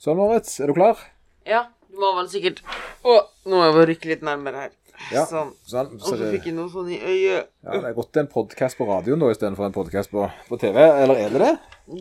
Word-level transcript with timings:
Sånn, 0.00 0.16
Moritz, 0.16 0.54
er 0.64 0.70
du 0.70 0.76
klar? 0.76 1.00
Ja, 1.48 1.66
du 1.90 1.98
må 2.00 2.14
vel 2.16 2.28
sikkert 2.32 2.62
Å, 3.04 3.16
nå 3.44 3.56
må 3.56 3.64
jeg 3.66 3.74
bare 3.76 3.88
rykke 3.90 4.08
litt 4.12 4.22
nærmere 4.24 4.62
her. 4.66 4.70
Ja. 5.12 5.24
Sånn. 5.28 5.50
Sånn, 5.68 5.94
Og 5.96 6.04
så 6.04 6.12
så 6.14 6.18
det, 6.20 6.30
fikk 6.34 6.46
jeg 6.50 6.54
noe 6.56 6.68
sånn 6.72 6.88
i 6.92 6.98
øyet. 7.00 7.48
ja, 7.64 7.72
det 7.80 7.88
er 7.90 7.96
godt 7.96 8.10
det 8.12 8.20
er 8.20 8.24
en 8.26 8.30
podkast 8.32 8.76
på 8.76 8.86
radioen 8.88 9.20
da, 9.22 9.30
istedenfor 9.32 9.66
en 9.68 9.74
podkast 9.76 10.12
på, 10.12 10.26
på 10.48 10.58
TV. 10.60 10.76
Eller 10.84 11.20
er 11.24 11.32
det 11.34 11.40
det? 11.42 11.52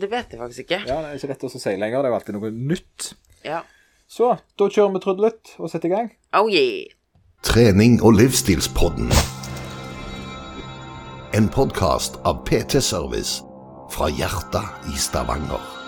Det 0.04 0.09
vet 0.12 0.35
jeg 0.35 0.41
faktisk 0.41 0.65
ikke. 0.65 0.79
Ja, 0.88 0.99
Det 1.01 1.09
er 1.13 1.20
ikke 1.21 1.31
lett 1.31 1.43
å 1.47 1.51
si 1.54 1.75
lenger. 1.79 2.04
Det 2.04 2.09
er 2.09 2.13
jo 2.13 2.20
alltid 2.20 2.38
noe 2.38 2.51
nytt. 2.73 3.09
Ja. 3.48 3.62
Så 4.09 4.31
da 4.59 4.68
kjører 4.68 4.93
vi 4.95 5.02
trudelutt 5.05 5.54
og 5.59 5.71
setter 5.71 5.88
i 5.91 5.93
gang. 5.95 6.11
Oh 6.36 6.47
yeah. 6.52 6.88
Trening 7.47 8.00
og 8.04 8.16
livsstilspodden. 8.20 9.11
En 11.39 11.47
podkast 11.55 12.20
av 12.27 12.43
PT 12.47 12.81
Service 12.84 13.39
fra 13.93 14.09
hjertet 14.11 14.91
i 14.91 14.97
Stavanger. 15.00 15.79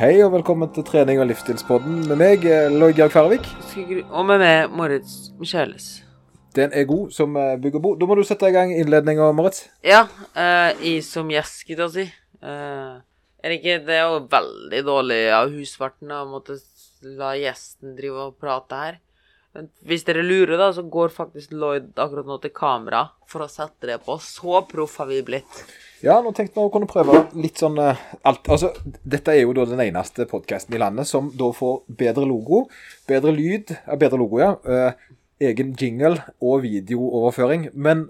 Hei 0.00 0.14
og 0.24 0.30
velkommen 0.32 0.70
til 0.72 0.80
trening 0.88 1.18
og 1.20 1.26
livsstilspodden 1.28 2.06
med 2.08 2.16
meg, 2.16 2.44
eh, 2.48 2.70
Lloyd 2.72 2.96
Georg 2.96 3.12
Færvik. 3.12 3.44
Og 4.08 4.22
med 4.24 4.38
meg 4.40 4.70
Moritz 4.72 5.28
Micheles. 5.36 5.88
Den 6.56 6.72
er 6.72 6.86
god 6.88 7.10
som 7.12 7.36
eh, 7.36 7.58
bygger 7.60 7.82
bo. 7.84 7.90
Da 8.00 8.08
må 8.08 8.16
du 8.16 8.22
sette 8.24 8.48
i 8.48 8.54
gang 8.54 8.72
innledninga, 8.72 9.26
Moritz. 9.36 9.66
Ja, 9.84 10.06
Uh, 10.32 10.72
I 10.80 11.02
som 11.04 11.28
gjest, 11.28 11.66
skal 11.66 11.82
jeg 11.82 11.90
si. 11.92 12.06
Uh, 12.40 13.02
er 13.44 13.52
det 13.52 13.58
ikke 13.58 13.76
Det 13.84 13.98
er 13.98 14.08
jo 14.08 14.24
veldig 14.32 14.80
dårlig 14.86 15.20
av 15.36 15.52
husverten 15.52 16.16
å 16.16 16.22
måtte 16.30 16.56
la 17.04 17.34
gjesten 17.36 17.92
drive 17.98 18.30
og 18.30 18.40
prate 18.40 18.80
her. 18.80 18.98
Men 19.52 19.68
hvis 19.84 20.08
dere 20.08 20.24
lurer, 20.24 20.56
da, 20.56 20.72
så 20.72 20.80
går 20.80 21.12
faktisk 21.12 21.52
Lloyd 21.52 21.92
akkurat 22.00 22.24
nå 22.24 22.40
til 22.40 22.56
kamera 22.56 23.10
for 23.28 23.44
å 23.44 23.52
sette 23.52 23.92
det 23.92 24.00
på. 24.06 24.16
Så 24.16 24.64
proff 24.70 24.96
har 25.02 25.12
vi 25.12 25.20
blitt. 25.28 25.64
Ja, 26.00 26.16
nå 26.24 26.32
tenkte 26.36 26.56
vi 26.56 26.64
å 26.64 26.72
kunne 26.72 26.88
prøve 26.88 27.26
litt 27.36 27.60
sånn 27.60 27.76
uh, 27.80 27.98
alt. 28.24 28.46
Altså, 28.48 28.72
dette 29.04 29.34
er 29.34 29.42
jo 29.42 29.54
da 29.56 29.66
den 29.68 29.82
eneste 29.84 30.24
podkasten 30.30 30.76
i 30.76 30.80
landet 30.80 31.08
som 31.10 31.28
da 31.36 31.50
får 31.56 31.82
bedre 32.00 32.24
logo, 32.28 32.64
bedre 33.10 33.34
lyd 33.36 33.74
uh, 33.74 33.96
Bedre 34.00 34.20
logo, 34.20 34.40
ja. 34.40 34.54
uh, 34.64 35.18
egen 35.40 35.74
jingle 35.76 36.16
og 36.40 36.64
videooverføring, 36.64 37.70
men 37.74 38.08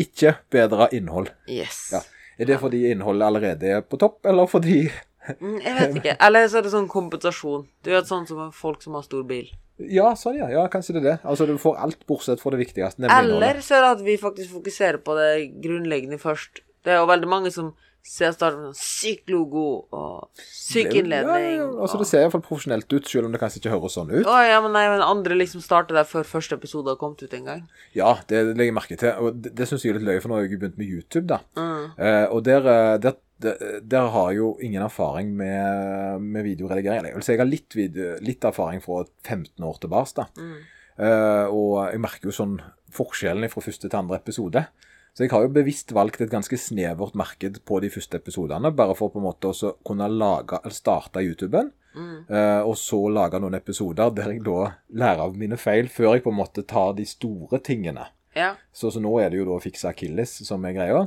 ikke 0.00 0.36
bedre 0.52 0.88
innhold. 0.96 1.32
Yes. 1.48 1.90
Ja. 1.92 2.02
Er 2.36 2.48
det 2.50 2.58
fordi 2.60 2.82
innholdet 2.90 3.28
allerede 3.28 3.76
er 3.78 3.84
på 3.84 4.00
topp, 4.00 4.20
eller 4.28 4.48
fordi 4.48 4.86
Mm, 5.40 5.56
Jeg 5.58 5.74
vet 5.74 5.96
ikke. 5.98 6.16
Eller 6.22 6.48
så 6.50 6.60
er 6.60 6.66
det 6.66 6.70
sånn 6.70 6.88
kompensasjon. 6.90 7.64
Du 7.82 7.90
vet 7.90 8.08
sånn 8.08 8.28
som 8.28 8.50
folk 8.54 8.84
som 8.84 8.94
har 8.98 9.02
stor 9.06 9.24
bil. 9.26 9.48
Ja, 9.76 10.12
sånn, 10.16 10.38
ja. 10.38 10.48
ja 10.52 10.62
kanskje 10.72 10.96
det 10.96 11.02
er 11.02 11.08
det. 11.08 11.16
Altså, 11.26 11.48
du 11.48 11.56
får 11.60 11.80
alt 11.82 12.06
bortsett 12.08 12.40
fra 12.42 12.54
det 12.54 12.62
viktigste, 12.62 13.08
Eller 13.10 13.60
så 13.64 13.78
er 13.78 13.84
det 13.84 13.90
at 13.98 14.04
vi 14.06 14.16
faktisk 14.20 14.54
fokuserer 14.54 15.00
på 15.04 15.16
det 15.18 15.30
grunnleggende 15.64 16.20
først. 16.22 16.62
Det 16.86 16.94
er 16.94 17.00
jo 17.02 17.08
veldig 17.10 17.28
mange 17.32 17.50
som 17.54 17.72
ser 18.06 18.30
med 18.30 18.38
sånn 18.38 18.74
syk 18.78 19.24
logo 19.34 19.62
og 19.90 20.28
syk 20.46 20.92
Ja, 20.92 21.00
innledning. 21.00 21.46
ja, 21.58 21.64
altså, 21.66 21.96
og- 21.98 22.02
det 22.04 22.06
ser 22.06 22.20
iallfall 22.22 22.44
profesjonelt 22.44 22.92
ut, 22.94 23.08
selv 23.10 23.26
om 23.26 23.32
det 23.34 23.40
kanskje 23.42 23.58
ikke 23.58 23.72
høres 23.74 23.96
sånn 23.98 24.12
ut. 24.14 24.24
Å 24.30 24.36
ja, 24.46 24.60
men 24.62 24.70
nei, 24.76 24.84
men 24.92 25.02
andre 25.02 25.34
liksom 25.34 25.60
starter 25.64 25.98
der 25.98 26.06
før 26.06 26.22
første 26.22 26.54
episode 26.54 26.86
har 26.86 27.00
kommet 27.00 27.24
ut 27.26 27.34
en 27.34 27.44
gang. 27.50 27.64
Ja, 27.98 28.12
det 28.30 28.44
legger 28.54 28.70
jeg 28.70 28.76
merke 28.78 28.96
til. 29.00 29.10
Og 29.18 29.42
det, 29.42 29.56
det 29.58 29.66
syns 29.66 29.82
jeg 29.82 29.96
er 29.96 29.98
litt 29.98 30.06
løye, 30.06 30.22
for 30.22 30.28
nå 30.30 30.38
har 30.38 30.46
jeg 30.46 30.60
begynt 30.60 30.78
med 30.78 30.86
YouTube, 30.86 31.26
da. 31.26 31.40
Mm. 31.56 31.98
Eh, 31.98 32.26
og 32.30 32.44
der, 32.46 32.62
eh, 32.76 32.98
der, 32.98 33.16
der, 33.42 33.80
der 33.82 34.08
har 34.14 34.30
jeg 34.30 34.38
jo 34.38 34.56
ingen 34.62 34.82
erfaring 34.86 35.34
med, 35.36 36.22
med 36.22 36.44
videoredigering. 36.46 37.10
Jeg 37.10 37.14
vil 37.18 37.22
si 37.26 37.32
jeg 37.34 37.42
har 37.42 37.50
litt, 37.50 37.74
video, 37.74 38.16
litt 38.22 38.46
erfaring 38.46 38.80
fra 38.86 39.02
15 39.24 39.64
år 39.66 39.80
tilbake. 39.82 40.14
da. 40.14 40.28
Mm. 40.38 40.56
Eh, 40.98 41.46
og 41.50 41.90
jeg 41.90 42.00
merker 42.00 42.30
jo 42.30 42.38
sånn 42.38 42.60
forskjellen 42.94 43.50
fra 43.50 43.60
første 43.66 43.90
til 43.90 43.98
andre 43.98 44.22
episode. 44.22 44.68
Så 45.16 45.24
jeg 45.24 45.32
har 45.32 45.46
jo 45.46 45.48
bevisst 45.56 45.94
valgt 45.96 46.20
et 46.20 46.28
ganske 46.30 46.58
snevert 46.60 47.14
marked 47.16 47.62
på 47.64 47.78
de 47.80 47.88
første 47.88 48.18
episodene, 48.20 48.68
bare 48.76 48.94
for 48.98 49.08
på 49.08 49.16
en 49.22 49.24
måte 49.30 49.48
også 49.48 49.70
kunne 49.86 50.10
lage, 50.12 50.60
eller 50.62 50.76
starte 50.76 51.24
YouTuben, 51.24 51.72
Mm. 51.96 52.26
eh, 52.28 52.60
og 52.60 52.74
så 52.76 52.98
lage 53.08 53.38
noen 53.40 53.54
episoder 53.56 54.10
der 54.12 54.34
jeg 54.34 54.42
da 54.44 54.74
lærer 54.92 55.22
av 55.24 55.36
mine 55.40 55.56
feil, 55.56 55.88
før 55.88 56.12
jeg 56.12 56.24
på 56.26 56.28
en 56.34 56.36
måte 56.36 56.66
tar 56.68 56.92
de 56.92 57.06
store 57.08 57.56
tingene. 57.64 58.04
Ja. 58.36 58.50
Så, 58.70 58.90
så 58.92 59.00
nå 59.00 59.14
er 59.22 59.30
det 59.32 59.38
jo 59.38 59.46
da 59.48 59.54
å 59.56 59.62
fikse 59.64 59.88
akilles 59.88 60.34
som 60.44 60.64
er 60.68 60.74
greia. 60.76 61.06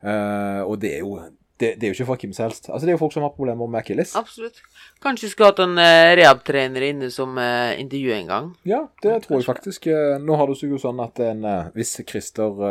Uh, 0.00 0.64
og 0.64 0.78
det 0.80 0.94
er 0.96 1.02
jo 1.04 1.18
det, 1.60 1.74
det 1.76 1.84
er 1.84 1.90
jo 1.90 1.98
ikke 1.98 2.06
for 2.08 2.16
hvem 2.22 2.32
som 2.32 2.46
helst. 2.46 2.70
Altså 2.72 2.86
Det 2.86 2.94
er 2.94 2.96
jo 2.96 3.02
folk 3.02 3.12
som 3.12 3.26
har 3.26 3.34
problemer 3.36 3.68
med 3.68 3.82
akilles. 3.82 4.14
Absolutt. 4.16 4.62
Kanskje 5.04 5.26
vi 5.26 5.32
skulle 5.34 5.50
hatt 5.52 5.60
en 5.60 5.76
uh, 5.76 6.14
rehab-trener 6.16 6.86
inne 6.88 7.10
som 7.12 7.36
uh, 7.36 7.76
intervju 7.76 8.14
en 8.16 8.32
gang. 8.32 8.48
Ja, 8.64 8.86
det 9.04 9.18
tror 9.26 9.42
jeg 9.42 9.44
faktisk. 9.50 9.90
Uh, 9.92 10.16
Nå 10.24 10.40
har 10.40 10.48
det 10.48 10.56
seg 10.56 10.72
jo 10.72 10.80
sånn 10.80 11.04
at 11.04 11.20
en, 11.20 11.44
hvis 11.76 11.98
Christer 12.08 12.64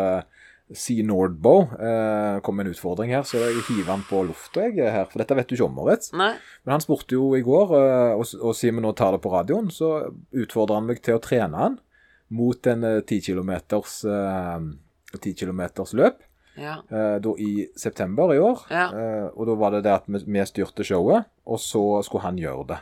eh, 0.70 1.02
Nordbow 1.06 1.64
uh, 1.74 2.40
kom 2.46 2.56
med 2.60 2.68
en 2.68 2.74
utfordring 2.74 3.12
her, 3.14 3.24
så 3.28 3.42
jeg 3.42 3.64
hiver 3.68 3.92
han 3.92 4.06
på 4.08 4.22
lufta, 4.28 4.68
eh, 4.70 4.92
her. 4.94 5.10
For 5.10 5.22
dette 5.22 5.38
vet 5.38 5.50
du 5.50 5.56
ikke 5.58 5.68
om, 5.68 5.76
Moritz. 5.80 6.12
Nei? 6.14 6.32
Men 6.64 6.78
han 6.78 6.86
spurte 6.86 7.18
jo 7.18 7.34
i 7.38 7.44
går, 7.46 7.76
eh, 7.80 8.14
og, 8.16 8.26
og 8.40 8.56
siden 8.58 8.80
vi 8.80 8.86
nå 8.86 8.94
tar 8.98 9.16
det 9.16 9.24
på 9.26 9.34
radioen, 9.34 9.72
så 9.74 10.10
utfordrer 10.32 10.80
han 10.80 10.90
meg 10.90 11.02
til 11.06 11.18
å 11.18 11.24
trene 11.24 11.58
han 11.58 11.80
mot 12.30 12.68
en 12.70 12.86
eh, 12.86 13.02
10 13.02 13.22
kilometers, 13.32 14.04
eh, 14.06 15.32
kilometers 15.34 15.96
løp. 15.98 16.26
Ja. 16.60 16.82
eh, 16.90 17.16
da 17.24 17.34
i 17.40 17.70
september 17.78 18.34
i 18.36 18.40
år. 18.44 18.66
Ja. 18.70 18.86
Eh, 18.92 19.28
og 19.32 19.48
da 19.48 19.56
var 19.56 19.72
det 19.72 19.86
det 19.86 19.94
at 19.96 20.08
vi, 20.12 20.20
vi 20.28 20.46
styrte 20.46 20.84
showet, 20.84 21.30
og 21.48 21.60
så 21.64 21.84
skulle 22.04 22.26
han 22.26 22.40
gjøre 22.42 22.66
det. 22.74 22.80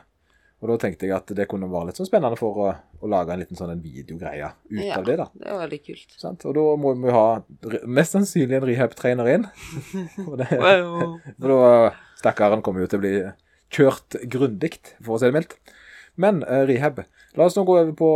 Og 0.57 0.71
da 0.71 0.77
tenkte 0.81 1.05
jeg 1.05 1.13
at 1.13 1.29
det 1.37 1.45
kunne 1.49 1.69
være 1.69 1.91
litt 1.91 1.99
sånn 1.99 2.09
spennende 2.09 2.39
for 2.39 2.71
å 3.01 3.09
lage 3.11 3.33
en 3.33 3.39
liten 3.43 3.57
sånn 3.59 3.71
en 3.75 3.81
videogreie 3.83 4.47
ut 4.71 4.83
Ja. 4.83 4.97
av 4.97 5.05
det. 5.05 5.17
da. 5.17 5.27
Det 5.37 5.47
er 5.47 5.59
veldig 5.61 5.79
kult. 5.85 6.15
Sant? 6.17 6.45
Og 6.49 6.55
da 6.57 6.63
må 6.81 6.93
vi 7.03 7.11
ha 7.13 7.25
mest 7.85 8.15
sannsynlig 8.15 8.57
en 8.57 8.67
rehab-trener 8.69 9.27
inn. 9.35 9.45
og 10.27 10.37
det, 10.41 10.47
Wow. 10.57 11.19
for 11.39 11.53
da 11.53 11.91
Stakkaren 12.17 12.63
kommer 12.65 12.81
jo 12.81 12.87
til 12.89 12.97
å 12.99 13.03
bli 13.03 13.13
kjørt 13.69 14.17
grundig, 14.31 14.77
for 15.03 15.15
å 15.15 15.19
si 15.21 15.27
det 15.29 15.35
mildt. 15.37 15.57
Men 16.17 16.41
uh, 16.47 16.63
rehab 16.65 17.03
La 17.37 17.45
oss 17.45 17.53
nå 17.57 17.61
gå 17.67 17.75
over 17.77 17.91
på 17.93 18.07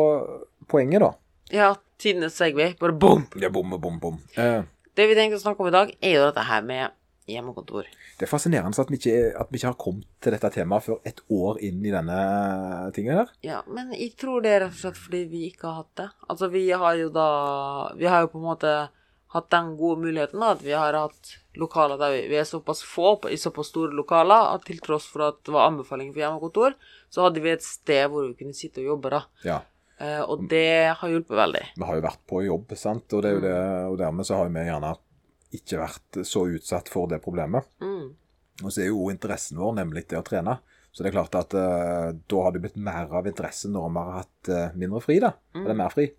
poenget, 0.71 1.03
da. 1.03 1.11
Ja, 1.53 1.67
tidenes 2.01 2.33
Segway. 2.39 2.73
Bare 2.79 2.95
bom! 2.97 3.27
Ja, 3.37 3.49
bom, 3.53 3.69
bom, 3.77 3.99
bom. 4.01 4.17
Uh, 4.37 4.63
Det 4.97 5.05
vi 5.07 5.13
tenkte 5.15 5.37
å 5.37 5.43
snakke 5.43 5.61
om 5.61 5.69
i 5.69 5.75
dag, 5.75 5.91
er 6.01 6.15
jo 6.17 6.23
dette 6.25 6.47
her 6.47 6.63
med 6.65 6.89
hjemmekontor. 7.29 7.89
Det 8.17 8.25
er 8.25 8.31
fascinerende 8.31 8.81
at 8.81 8.91
vi, 8.91 8.97
ikke, 8.99 9.33
at 9.39 9.51
vi 9.51 9.59
ikke 9.59 9.71
har 9.71 9.79
kommet 9.79 10.07
til 10.23 10.35
dette 10.35 10.51
temaet 10.55 10.87
før 10.87 11.01
et 11.07 11.21
år 11.31 11.59
inn 11.67 11.83
i 11.85 11.93
denne 11.93 12.21
tingen 12.95 13.21
her. 13.21 13.35
Ja, 13.45 13.61
men 13.69 13.93
jeg 13.95 14.15
tror 14.19 14.41
det 14.43 14.55
er 14.55 14.65
rett 14.65 14.77
og 14.77 14.81
slett 14.81 14.99
fordi 14.99 15.21
vi 15.31 15.45
ikke 15.51 15.69
har 15.69 15.83
hatt 15.83 15.93
det. 16.01 16.09
Altså, 16.27 16.49
vi 16.53 16.65
har 16.71 16.97
jo 16.99 17.11
da 17.13 17.29
Vi 17.97 18.09
har 18.09 18.25
jo 18.25 18.33
på 18.33 18.41
en 18.41 18.49
måte 18.49 18.73
hatt 19.31 19.47
den 19.53 19.75
gode 19.79 20.03
muligheten 20.03 20.41
da, 20.43 20.51
at 20.57 20.63
vi 20.63 20.73
har 20.75 20.97
hatt 20.97 21.35
lokaler 21.55 21.99
der 21.99 22.11
vi, 22.17 22.23
vi 22.31 22.39
er 22.39 22.47
såpass 22.47 22.81
få 22.83 23.13
i 23.31 23.37
såpass 23.39 23.69
store 23.71 23.95
lokaler 23.95 24.55
at 24.55 24.65
til 24.67 24.81
tross 24.83 25.07
for 25.07 25.29
at 25.29 25.39
det 25.47 25.53
var 25.55 25.69
anbefaling 25.69 26.11
for 26.11 26.19
hjemmekontor, 26.19 26.75
så 27.11 27.27
hadde 27.27 27.43
vi 27.43 27.53
et 27.53 27.63
sted 27.63 28.09
hvor 28.11 28.27
vi 28.27 28.35
kunne 28.39 28.55
sitte 28.55 28.83
og 28.83 28.89
jobbe, 28.91 29.13
da. 29.13 29.21
Ja, 29.47 29.61
Eh, 30.01 30.21
og 30.25 30.47
det 30.49 30.95
har 30.97 31.09
hjulpet 31.13 31.37
veldig. 31.37 31.63
Vi 31.77 31.85
har 31.85 31.97
jo 31.97 32.03
vært 32.07 32.21
på 32.29 32.41
jobb, 32.45 32.73
sant? 32.79 33.05
Og, 33.13 33.21
det 33.21 33.35
er 33.51 33.89
og 33.89 33.99
dermed 34.01 34.25
så 34.25 34.39
har 34.39 34.49
vi 34.49 34.65
gjerne 34.65 34.95
ikke 35.55 35.79
vært 35.81 36.21
så 36.27 36.45
utsatt 36.47 36.89
for 36.91 37.11
det 37.11 37.21
problemet. 37.23 37.67
Mm. 37.83 38.11
Og 38.61 38.69
så 38.69 38.83
er 38.83 38.91
jo 38.91 39.09
interessen 39.11 39.59
vår 39.61 39.77
nemlig 39.81 40.05
det 40.11 40.19
å 40.19 40.25
trene. 40.25 40.57
Så 40.91 41.03
det 41.03 41.11
er 41.11 41.15
klart 41.15 41.37
at 41.39 41.55
uh, 41.55 42.11
da 42.11 42.43
har 42.43 42.53
det 42.53 42.63
blitt 42.65 42.79
mer 42.79 43.11
av 43.15 43.27
interesse 43.29 43.71
når 43.71 43.87
vi 43.87 44.03
har 44.03 44.17
hatt 44.19 44.51
uh, 44.51 44.77
mindre 44.77 45.01
fri, 45.03 45.17
da. 45.23 45.31
Eller 45.55 45.77
mer 45.77 45.93
fri. 45.93 46.09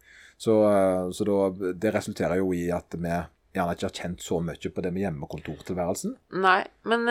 Så, 0.40 0.56
uh, 0.64 1.10
så 1.12 1.26
da, 1.28 1.72
det 1.76 1.92
resulterer 1.92 2.40
jo 2.40 2.54
i 2.56 2.64
at 2.72 2.96
vi 2.96 3.12
gjerne 3.52 3.76
ikke 3.76 3.88
har 3.90 3.98
kjent 4.00 4.24
så 4.24 4.40
mye 4.40 4.72
på 4.72 4.84
det 4.84 4.94
med 4.94 5.04
hjemmekontortilværelsen. 5.04 6.14
Nei, 6.40 6.62
men 6.88 7.04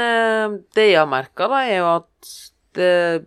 det 0.74 0.88
jeg 0.88 0.98
har 0.98 1.10
merka, 1.10 1.46
da, 1.52 1.60
er 1.70 1.84
jo 1.84 1.92
at 2.00 2.32
det 2.74 2.88
er 2.90 3.20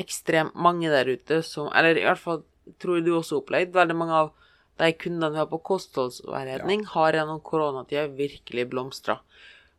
ekstremt 0.00 0.56
mange 0.56 0.88
der 0.88 1.10
ute 1.10 1.42
som 1.44 1.68
Eller 1.76 1.98
i 2.00 2.06
hvert 2.06 2.20
fall 2.22 2.40
tror 2.80 2.96
jeg 2.96 3.04
du 3.04 3.12
også 3.12 3.36
har 3.36 3.42
opplevd. 3.42 3.74
Veldig 3.76 3.96
mange 3.98 4.20
av 4.22 4.30
de 4.80 4.92
kundene 4.92 5.30
vi 5.34 5.40
har 5.42 5.48
på 5.50 5.58
kostholdsveiledning, 5.68 6.84
har 6.94 7.12
gjennom 7.18 7.40
koronatida 7.44 8.06
virkelig 8.06 8.68
blomstra. 8.70 9.18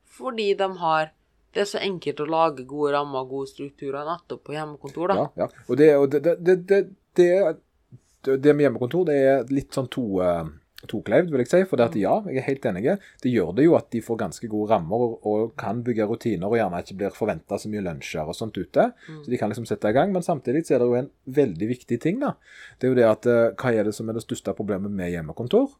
Fordi 0.05 0.53
de 0.53 0.77
har 0.77 1.11
Det 1.53 1.61
er 1.61 1.67
så 1.69 1.77
enkelt 1.85 2.17
å 2.23 2.25
lage 2.25 2.63
gode 2.65 2.95
rammer 2.95 3.21
og 3.21 3.29
gode 3.29 3.47
strukturer 3.51 4.07
nettopp 4.07 4.39
på 4.47 4.55
hjemmekontor, 4.55 5.11
da. 5.11 5.15
Ja, 5.19 5.43
ja. 5.43 5.65
Og 5.69 5.77
det, 5.77 5.89
og 6.01 6.07
det, 6.09 6.21
det, 6.23 6.55
det, 6.65 6.79
det, 7.13 7.27
det, 8.25 8.37
det 8.41 8.55
med 8.57 8.65
hjemmekontor, 8.65 9.03
det 9.05 9.17
er 9.21 9.51
litt 9.53 9.69
sånn 9.77 9.85
to, 9.93 10.07
eh, 10.25 10.47
toklevd, 10.89 11.31
vil 11.33 11.43
jeg 11.43 11.51
si. 11.51 11.61
For 11.69 11.79
det 11.79 11.89
at 11.91 11.97
ja, 11.99 12.15
jeg 12.29 12.41
er 12.41 12.47
helt 12.47 12.67
enig. 12.69 12.83
Det 13.23 13.31
gjør 13.31 13.53
det 13.57 13.67
jo 13.67 13.77
at 13.77 13.89
de 13.93 14.01
får 14.03 14.19
ganske 14.23 14.49
gode 14.51 14.71
rammer 14.73 15.05
og, 15.05 15.15
og 15.29 15.53
kan 15.59 15.83
bygge 15.85 16.07
rutiner 16.09 16.49
og 16.49 16.57
gjerne 16.59 16.81
ikke 16.83 16.97
blir 16.99 17.15
forventa 17.15 17.59
så 17.59 17.71
mye 17.71 17.85
lunsjer 17.85 18.29
og 18.29 18.37
sånt 18.37 18.59
ute. 18.59 18.89
Så 19.07 19.31
de 19.31 19.39
kan 19.39 19.53
liksom 19.53 19.67
sette 19.69 19.91
i 19.91 19.95
gang. 19.95 20.13
Men 20.15 20.25
samtidig 20.25 20.65
så 20.67 20.77
er 20.77 20.83
det 20.83 20.89
jo 20.91 20.99
en 20.99 21.11
veldig 21.39 21.69
viktig 21.75 21.99
ting, 22.03 22.19
da. 22.23 22.35
Det 22.77 22.87
er 22.89 22.93
jo 22.93 22.99
det 22.99 23.07
at 23.09 23.29
eh, 23.29 23.53
hva 23.59 23.73
er 23.73 23.87
det 23.87 23.95
som 23.97 24.09
er 24.09 24.17
det 24.17 24.25
største 24.25 24.55
problemet 24.57 24.93
med 24.93 25.13
hjemmekontor? 25.13 25.71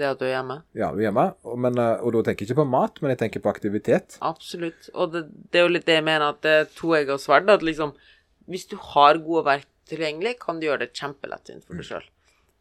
Det 0.00 0.06
at 0.08 0.20
du 0.20 0.24
er 0.24 0.36
hjemme. 0.38 0.60
Ja, 0.78 0.92
du 0.94 1.00
er 1.02 1.08
hjemme, 1.10 1.26
og, 1.44 1.58
men, 1.60 1.76
eh, 1.80 1.98
og 2.00 2.14
da 2.14 2.22
tenker 2.28 2.46
jeg 2.46 2.52
ikke 2.52 2.62
på 2.62 2.70
mat, 2.72 3.02
men 3.02 3.12
jeg 3.12 3.20
tenker 3.24 3.44
på 3.44 3.52
aktivitet. 3.52 4.16
Absolutt. 4.24 4.88
Og 4.94 5.12
det, 5.12 5.26
det 5.52 5.60
er 5.60 5.66
jo 5.66 5.74
litt 5.74 5.88
det 5.88 5.98
jeg 5.98 6.06
mener 6.06 6.30
at 6.30 6.40
det 6.46 6.54
er 6.62 6.70
toegga 6.78 7.18
sverd. 7.20 7.50
At 7.52 7.66
liksom 7.66 7.92
Hvis 8.50 8.66
du 8.70 8.78
har 8.94 9.20
gode 9.22 9.44
verk 9.46 9.68
tilgjengelig, 9.90 10.38
kan 10.42 10.58
du 10.58 10.66
gjøre 10.66 10.86
det 10.86 10.94
kjempelettvint 10.96 11.66
for 11.66 11.78
deg 11.78 11.86
sjøl. 11.86 12.08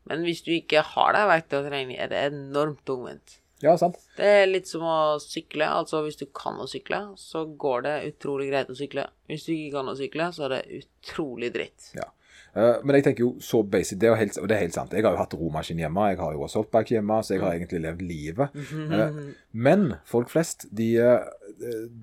Men 0.09 0.25
hvis 0.25 0.41
du 0.45 0.51
ikke 0.56 0.81
har 0.95 1.15
de 1.15 1.25
og 1.29 1.69
trening, 1.69 1.97
er 1.97 2.11
det 2.11 2.25
enormt 2.31 2.81
tungvint. 2.88 3.39
Ja, 3.61 3.73
sant. 3.77 3.97
Det 4.15 4.27
er 4.44 4.45
litt 4.47 4.69
som 4.69 4.85
å 4.88 5.00
sykle. 5.19 5.67
Altså 5.67 6.00
hvis 6.06 6.19
du 6.19 6.25
kan 6.35 6.59
å 6.63 6.67
sykle, 6.69 7.01
så 7.19 7.44
går 7.59 7.83
det 7.88 7.95
utrolig 8.13 8.47
greit 8.51 8.71
å 8.71 8.77
sykle. 8.77 9.09
Hvis 9.27 9.47
du 9.47 9.51
ikke 9.56 9.73
kan 9.79 9.91
å 9.91 9.97
sykle, 10.00 10.29
så 10.35 10.47
er 10.47 10.56
det 10.56 10.79
utrolig 10.79 11.51
dritt. 11.56 11.91
Ja. 11.97 12.07
Eh, 12.56 12.79
men 12.83 12.97
jeg 12.97 13.06
tenker 13.06 13.25
jo 13.25 13.33
så 13.44 13.61
basic, 13.67 14.00
det 14.00 14.07
er 14.07 14.13
jo 14.15 14.19
helt, 14.21 14.39
det 14.50 14.56
er 14.56 14.63
helt 14.63 14.77
sant. 14.77 14.95
Jeg 14.95 15.06
har 15.06 15.13
jo 15.15 15.21
hatt 15.21 15.35
romaskin 15.38 15.81
hjemme, 15.83 16.07
jeg 16.13 16.21
har 16.21 16.33
jo 16.33 16.45
også 16.45 16.63
assaultbike 16.63 16.95
hjemme, 16.95 17.19
så 17.21 17.35
jeg 17.35 17.44
har 17.44 17.57
egentlig 17.57 17.81
levd 17.83 18.06
livet. 18.09 18.56
Eh, 18.79 19.19
Men 19.51 19.89
folk 20.07 20.31
flest, 20.31 20.69
de 20.71 20.94
eh, 21.03 21.27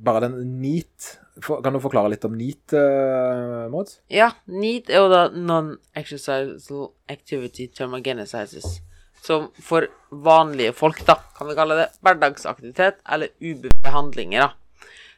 Bare 0.06 0.26
den 0.26 0.58
NEAT 0.60 1.14
for- 1.42 1.62
Kan 1.62 1.72
du 1.76 1.80
forklare 1.80 2.10
litt 2.10 2.24
om 2.24 2.34
NEAT, 2.36 2.72
uh, 2.72 3.68
Mads? 3.72 4.00
Ja, 4.10 4.30
NEAT 4.46 4.90
er 4.90 5.02
jo 5.02 5.08
da 5.12 5.28
Non-Exercisal 5.30 6.92
Activity 7.08 7.68
Thermogenesis. 7.68 8.80
Som 9.22 9.48
for 9.60 9.88
vanlige 10.10 10.72
folk, 10.76 11.00
da, 11.06 11.16
kan 11.36 11.48
vi 11.48 11.54
kalle 11.58 11.76
det 11.80 11.88
hverdagsaktivitet 12.04 13.00
eller 13.10 13.28
ubevisste 13.42 13.90
handlinger, 13.90 14.46
da. 14.46 14.52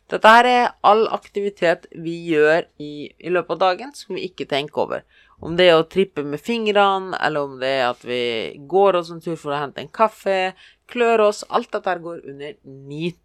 Dette 0.09 0.31
her 0.33 0.47
er 0.49 0.71
all 0.89 1.03
aktivitet 1.13 1.85
vi 1.93 2.15
gjør 2.31 2.63
i, 2.81 3.11
i 3.21 3.29
løpet 3.29 3.51
av 3.51 3.59
dagen 3.59 3.91
som 3.93 4.17
vi 4.17 4.25
ikke 4.31 4.47
tenker 4.49 4.87
over. 4.87 5.03
Om 5.45 5.59
det 5.59 5.67
er 5.69 5.77
å 5.77 5.85
trippe 5.87 6.25
med 6.25 6.41
fingrene, 6.41 7.13
eller 7.21 7.45
om 7.45 7.59
det 7.61 7.69
er 7.69 7.91
at 7.91 8.01
vi 8.09 8.57
går 8.67 8.97
oss 9.03 9.11
en 9.13 9.21
tur 9.21 9.37
for 9.37 9.53
å 9.53 9.61
hente 9.61 9.83
en 9.85 9.93
kaffe, 9.93 10.55
klør 10.89 11.27
oss 11.29 11.45
Alt 11.53 11.71
dette 11.77 11.93
her 11.93 12.01
går 12.01 12.25
under 12.25 12.57
NEAT, 12.65 13.21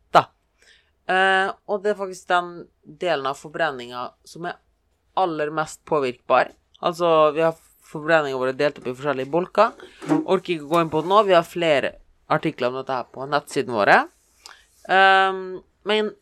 Eh, 1.12 1.50
og 1.68 1.84
det 1.84 1.94
er 1.94 2.00
faktisk 2.00 2.30
den 2.32 2.52
delen 2.84 3.28
av 3.28 3.40
forbrenninga 3.40 4.06
som 4.28 4.48
er 4.48 4.60
aller 5.20 5.52
mest 5.54 5.84
påvirkbar. 5.90 6.54
Altså, 6.84 7.32
vi 7.36 7.44
har 7.44 7.58
forbrenninga 7.94 8.40
vår 8.40 8.54
delt 8.58 8.80
opp 8.80 8.88
i 8.88 8.96
forskjellige 8.96 9.32
bolker. 9.34 9.76
Orker 10.24 10.56
ikke 10.56 10.68
å 10.68 10.72
gå 10.72 10.82
inn 10.84 10.94
på 10.94 11.04
det 11.04 11.12
nå. 11.12 11.20
Vi 11.28 11.36
har 11.38 11.48
flere 11.48 11.94
artikler 12.34 12.72
om 12.72 12.80
dette 12.80 12.98
her 12.98 13.10
på 13.14 13.28
nettsiden 13.30 13.76
våre. 13.76 14.00
Ehm, 14.92 15.62
men 15.88 16.14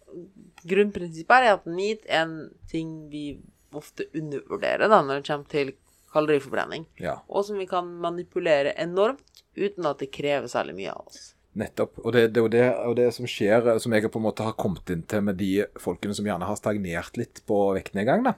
grunnprinsippet 0.67 1.45
er 1.45 1.55
at 1.55 1.69
NEAT 1.69 2.05
er 2.09 2.25
en 2.25 2.35
ting 2.69 2.91
vi 3.09 3.25
ofte 3.77 4.09
undervurderer 4.17 4.89
da, 4.91 4.99
når 5.01 5.21
det 5.21 5.29
kommer 5.29 5.51
til 5.53 5.73
kaloriforbrenning, 6.11 6.85
Ja, 6.99 7.21
og 7.29 7.45
som 7.47 7.57
vi 7.61 7.65
kan 7.69 7.87
manipulere 8.03 8.73
enormt 8.75 9.45
uten 9.55 9.85
at 9.87 10.01
det 10.01 10.11
krever 10.11 10.49
særlig 10.51 10.75
mye 10.75 10.91
av 10.91 11.07
oss. 11.07 11.21
Nettopp. 11.59 11.99
Og 12.03 12.13
det, 12.15 12.23
det, 12.35 12.43
jo 12.43 12.49
det, 12.51 12.63
og 12.87 12.95
det 12.99 13.09
som 13.15 13.27
skjer, 13.29 13.65
eh, 13.73 13.79
som 13.81 13.93
jeg 13.95 14.11
på 14.11 14.21
en 14.21 14.25
måte 14.27 14.45
har 14.45 14.55
kommet 14.59 14.87
inn 14.93 15.03
til 15.09 15.25
med 15.27 15.39
de 15.41 15.65
folkene 15.81 16.15
som 16.17 16.27
gjerne 16.27 16.47
har 16.47 16.59
stagnert 16.59 17.19
litt 17.19 17.43
på 17.49 17.59
vektnedgang, 17.77 18.23
da. 18.27 18.35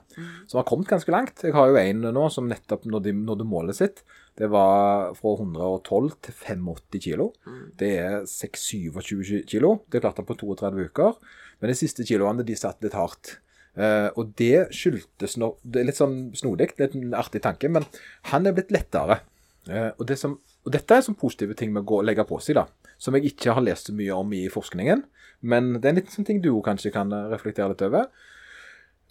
Som 0.50 0.60
har 0.60 0.68
kommet 0.68 0.90
ganske 0.90 1.14
langt. 1.14 1.44
Jeg 1.46 1.56
har 1.56 1.70
jo 1.70 1.78
en 1.80 2.08
nå 2.16 2.26
som 2.34 2.50
nettopp 2.50 2.88
nådde, 2.90 3.14
nådde 3.22 3.48
målet 3.48 3.78
sitt. 3.78 4.04
Det 4.38 4.50
var 4.50 5.14
fra 5.14 5.36
112 5.38 6.10
til 6.26 6.34
85 6.34 7.04
kilo. 7.06 7.30
Det 7.78 7.92
er 8.02 8.26
6-27 8.26 9.44
kilo. 9.50 9.76
Det 9.86 10.02
klarte 10.02 10.24
han 10.24 10.28
på 10.28 10.38
32 10.40 10.90
uker. 10.90 11.18
Men 11.60 11.70
de 11.70 11.78
siste 11.78 12.06
kiloene 12.06 12.46
de 12.46 12.56
satt 12.58 12.82
litt 12.82 12.96
hardt. 12.98 13.36
Uh, 13.74 14.10
og 14.14 14.36
det 14.38 14.68
skyldtes 14.70 15.32
nå 15.42 15.48
Det 15.66 15.80
er 15.80 15.88
litt 15.88 15.98
sånn 15.98 16.28
snodig, 16.38 16.68
litt 16.78 16.92
en 16.94 17.14
artig 17.18 17.40
tanke, 17.42 17.66
men 17.66 17.82
han 18.30 18.46
er 18.46 18.54
blitt 18.54 18.70
lettere. 18.74 19.18
Uh, 19.66 19.90
og, 19.96 20.04
det 20.06 20.18
som, 20.20 20.36
og 20.64 20.72
dette 20.72 20.96
er 20.96 21.04
sånn 21.04 21.18
positive 21.20 21.56
ting 21.58 21.72
med 21.74 21.88
å 21.88 22.00
legge 22.04 22.24
på 22.28 22.38
seg, 22.40 22.56
da. 22.56 22.66
Som 23.00 23.16
jeg 23.18 23.34
ikke 23.34 23.52
har 23.56 23.64
lest 23.64 23.90
så 23.90 23.94
mye 23.96 24.16
om 24.16 24.30
i 24.36 24.46
forskningen. 24.52 25.04
Men 25.44 25.74
det 25.76 25.84
er 25.84 25.92
en 25.92 25.98
liten 26.00 26.14
sånn 26.14 26.28
ting 26.28 26.40
du 26.40 26.50
kanskje 26.64 26.92
kan 26.94 27.12
eh, 27.12 27.26
reflektere 27.32 27.74
litt 27.74 27.84
over. 27.84 28.08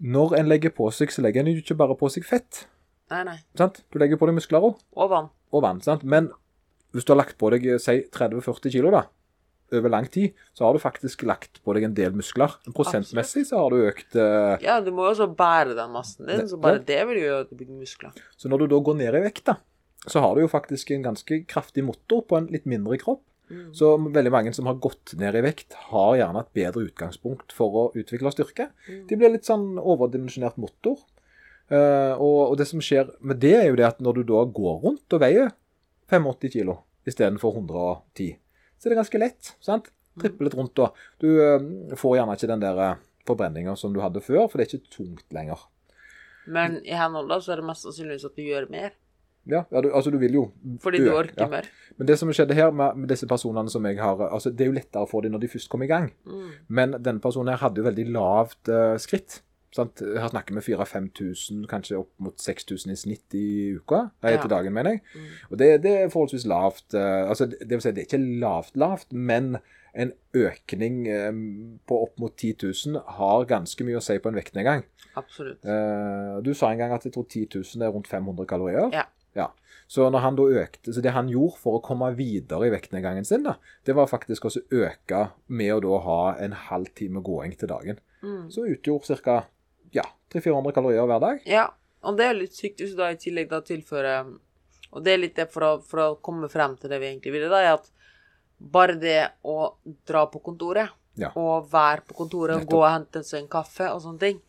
Når 0.01 0.37
en 0.39 0.49
legger 0.49 0.73
på 0.73 0.89
seg, 0.95 1.13
så 1.13 1.21
legger 1.21 1.43
en 1.43 1.51
jo 1.53 1.61
ikke 1.61 1.77
bare 1.77 1.97
på 1.99 2.09
seg 2.09 2.25
fett. 2.25 2.63
Nei, 3.13 3.21
nei. 3.27 3.35
sant? 3.59 3.83
Du 3.93 3.99
legger 4.01 4.17
på 4.17 4.25
deg 4.29 4.39
muskler 4.39 4.65
òg, 4.65 4.79
Og 4.97 5.11
vann. 5.11 5.27
og 5.53 5.61
vann. 5.61 5.81
sant? 5.85 6.01
Men 6.03 6.31
hvis 6.95 7.05
du 7.05 7.13
har 7.13 7.19
lagt 7.21 7.37
på 7.37 7.51
deg 7.53 7.67
si 7.81 7.99
30-40 8.09 8.73
kilo 8.73 8.89
da, 8.93 9.03
over 9.73 9.89
lang 9.89 10.07
tid, 10.09 10.33
så 10.53 10.65
har 10.65 10.73
du 10.73 10.81
faktisk 10.81 11.23
lagt 11.25 11.61
på 11.65 11.73
deg 11.77 11.87
en 11.87 11.95
del 11.97 12.13
muskler. 12.17 12.55
Prosentmessig 12.77 13.45
så 13.49 13.61
har 13.61 13.73
du 13.73 13.85
økt 13.87 14.17
uh... 14.17 14.57
Ja, 14.61 14.79
du 14.83 14.91
må 14.93 15.07
jo 15.07 15.13
også 15.13 15.29
bære 15.37 15.77
den 15.77 15.93
massen 15.93 16.29
din, 16.29 16.45
så 16.49 16.59
bare 16.61 16.81
det 16.85 16.99
vil 17.09 17.21
jo 17.21 17.27
gjøre 17.29 17.45
at 17.45 17.53
du 17.53 17.57
bygger 17.59 17.79
muskler. 17.79 18.25
Så 18.37 18.51
når 18.51 18.63
du 18.63 18.73
da 18.73 18.81
går 18.89 18.99
ned 19.01 19.17
i 19.19 19.23
vekt, 19.25 19.45
da, 19.49 19.57
så 20.07 20.23
har 20.23 20.35
du 20.35 20.43
jo 20.43 20.51
faktisk 20.51 20.91
en 20.91 21.05
ganske 21.05 21.43
kraftig 21.49 21.85
motor 21.87 22.25
på 22.27 22.39
en 22.39 22.49
litt 22.51 22.67
mindre 22.69 22.97
kropp. 23.01 23.23
Så 23.75 23.97
veldig 23.97 24.31
mange 24.33 24.53
som 24.55 24.65
har 24.69 24.79
gått 24.81 25.13
ned 25.19 25.35
i 25.37 25.41
vekt, 25.45 25.75
har 25.91 26.15
gjerne 26.17 26.41
et 26.41 26.53
bedre 26.57 26.85
utgangspunkt 26.87 27.53
for 27.53 27.75
å 27.77 27.83
utvikle 27.99 28.31
styrke. 28.33 28.69
De 29.09 29.17
blir 29.19 29.33
litt 29.33 29.45
sånn 29.45 29.75
overdimensjonert 29.77 30.57
motor. 30.61 31.03
Eh, 31.69 32.13
og, 32.17 32.39
og 32.49 32.55
det 32.59 32.67
som 32.69 32.81
skjer 32.83 33.11
med 33.21 33.41
det, 33.43 33.53
er 33.59 33.67
jo 33.69 33.77
det 33.79 33.85
at 33.87 34.01
når 34.03 34.19
du 34.19 34.23
da 34.31 34.43
går 34.57 34.79
rundt 34.83 35.15
og 35.15 35.21
veier 35.23 35.53
85 36.11 36.53
kilo 36.55 36.79
istedenfor 37.09 37.59
110, 37.59 38.33
så 38.77 38.87
er 38.87 38.93
det 38.93 38.99
ganske 39.01 39.21
lett. 39.21 39.53
sant? 39.63 39.91
Trippe 40.19 40.45
litt 40.45 40.57
rundt 40.57 40.75
da. 40.77 40.89
Du 41.21 41.29
eh, 41.41 41.95
får 41.99 42.17
gjerne 42.19 42.37
ikke 42.37 42.51
den 42.51 42.63
der 42.63 42.81
eh, 42.87 42.99
forbrenninga 43.27 43.77
som 43.79 43.93
du 43.95 44.01
hadde 44.03 44.23
før, 44.23 44.47
for 44.47 44.59
det 44.59 44.67
er 44.67 44.75
ikke 44.75 44.97
tungt 44.97 45.35
lenger. 45.35 45.67
Men 46.45 46.81
i 46.83 46.95
henhold 46.97 47.31
da, 47.31 47.39
så 47.41 47.53
er 47.53 47.61
det 47.61 47.69
mest 47.69 47.85
sannsynligvis 47.87 48.27
at 48.27 48.37
du 48.37 48.43
gjør 48.43 48.67
mer. 48.71 48.97
Ja, 49.49 49.63
ja 49.71 49.81
du, 49.83 49.89
altså 49.91 50.11
du 50.13 50.17
vil 50.21 50.37
jo 50.37 50.43
Fordi 50.83 51.01
du 51.03 51.09
orker 51.11 51.45
ja. 51.45 51.49
mer. 51.51 51.67
Men 51.97 52.07
det 52.07 52.15
som 52.19 52.31
skjedde 52.31 52.55
her 52.55 52.71
med, 52.71 52.95
med 52.95 53.11
disse 53.11 53.27
personene 53.27 53.71
som 53.71 53.85
jeg 53.85 53.99
har 53.99 54.21
altså 54.29 54.53
Det 54.53 54.65
er 54.65 54.71
jo 54.71 54.77
lettere 54.77 55.09
for 55.09 55.25
dem 55.25 55.35
når 55.35 55.43
de 55.43 55.49
først 55.51 55.71
kommer 55.71 55.89
i 55.89 55.91
gang. 55.91 56.13
Mm. 56.25 56.53
Men 56.67 56.95
denne 56.99 57.23
personen 57.23 57.51
her 57.51 57.63
hadde 57.63 57.81
jo 57.81 57.87
veldig 57.89 58.07
lavt 58.15 58.71
uh, 58.71 58.95
skritt. 59.01 59.41
Sant? 59.73 60.03
Her 60.05 60.29
snakker 60.29 60.53
vi 60.53 60.61
4000-5000, 60.67 61.63
kanskje 61.69 61.97
opp 61.97 62.11
mot 62.21 62.37
6000 62.39 62.93
i 62.93 62.97
snitt 62.99 63.37
i 63.37 63.45
uka. 63.79 64.03
Nei, 64.21 64.35
Ja. 64.35 64.41
til 64.41 64.51
dagen, 64.53 64.73
mener 64.73 64.95
jeg. 64.95 65.05
Mm. 65.15 65.29
Og 65.49 65.59
det, 65.59 65.69
det 65.83 65.93
er 65.97 66.11
forholdsvis 66.13 66.45
lavt. 66.45 66.85
Uh, 66.93 67.29
altså, 67.29 67.49
det 67.49 67.71
vil 67.71 67.81
si, 67.81 67.91
det 67.95 68.05
er 68.05 68.11
ikke 68.11 68.25
lavt 68.43 68.77
lavt, 68.77 69.09
men 69.13 69.57
en 69.93 70.13
økning 70.33 71.03
eh, 71.05 71.33
på 71.85 71.97
opp 72.05 72.17
mot 72.21 72.33
10 72.33 72.55
000 72.89 73.01
har 73.19 73.49
ganske 73.49 73.85
mye 73.85 73.99
å 73.99 74.03
si 74.03 74.17
på 74.21 74.31
en 74.31 74.39
vektnedgang. 74.39 74.85
Absolutt. 75.19 75.65
Eh, 75.65 76.39
du 76.45 76.53
sa 76.57 76.71
en 76.71 76.81
gang 76.81 76.95
at 76.95 77.05
jeg 77.05 77.13
tror 77.13 77.27
10 77.29 77.59
000 77.77 77.85
er 77.85 77.93
rundt 77.93 78.09
500 78.09 78.49
kalorier. 78.49 78.89
Ja. 78.93 79.05
Så 79.93 80.07
når 80.09 80.23
han 80.23 80.37
da 80.39 80.43
økte, 80.63 80.93
så 80.95 81.01
det 81.03 81.11
han 81.13 81.27
gjorde 81.29 81.59
for 81.61 81.77
å 81.77 81.81
komme 81.83 82.07
videre 82.17 82.65
i 82.65 82.71
vektnedgangen 82.73 83.25
sin, 83.27 83.43
da, 83.45 83.57
det 83.85 83.93
var 83.93 84.07
faktisk 84.09 84.47
også 84.47 84.63
å 84.63 84.79
øke 84.87 85.19
med 85.53 85.73
å 85.75 85.81
da 85.83 85.99
ha 86.05 86.19
en 86.41 86.55
halv 86.69 86.89
time 86.97 87.21
gåing 87.21 87.53
til 87.59 87.69
dagen. 87.69 87.99
Mm. 88.23 88.47
Så 88.49 88.63
utgjorde 88.71 89.19
ca. 89.21 89.35
Ja, 89.93 90.05
300-400 90.33 90.73
kalorier 90.73 91.05
hver 91.09 91.21
dag. 91.21 91.43
Ja, 91.45 91.67
og 92.01 92.17
det 92.17 92.25
er 92.25 92.39
litt 92.39 92.55
sykt 92.57 92.81
hvis 92.81 92.95
du 92.95 93.01
da 93.03 93.11
i 93.13 93.19
tillegg 93.21 93.51
da 93.51 93.59
tilfører 93.61 94.31
Og 94.93 95.03
det 95.03 95.13
er 95.13 95.21
litt 95.21 95.35
det 95.37 95.47
for 95.49 95.65
å, 95.65 95.71
for 95.81 96.01
å 96.03 96.07
komme 96.21 96.49
frem 96.53 96.75
til 96.77 96.89
det 96.89 96.99
vi 97.01 97.07
egentlig 97.11 97.31
ville, 97.33 97.49
da, 97.49 97.61
er 97.61 97.77
at 97.79 97.91
bare 98.57 98.93
det 98.97 99.19
å 99.43 99.75
dra 100.07 100.25
på 100.31 100.41
kontoret, 100.45 100.89
Ja. 101.17 101.29
og 101.37 101.67
være 101.69 102.01
på 102.07 102.15
kontoret 102.23 102.57
og 102.61 102.65
gå 102.69 102.79
og 102.79 102.89
hente 102.89 103.21
seg 103.25 103.43
en 103.43 103.49
kaffe 103.51 103.85
og 103.93 104.01
sånne 104.01 104.19
ting, 104.21 104.41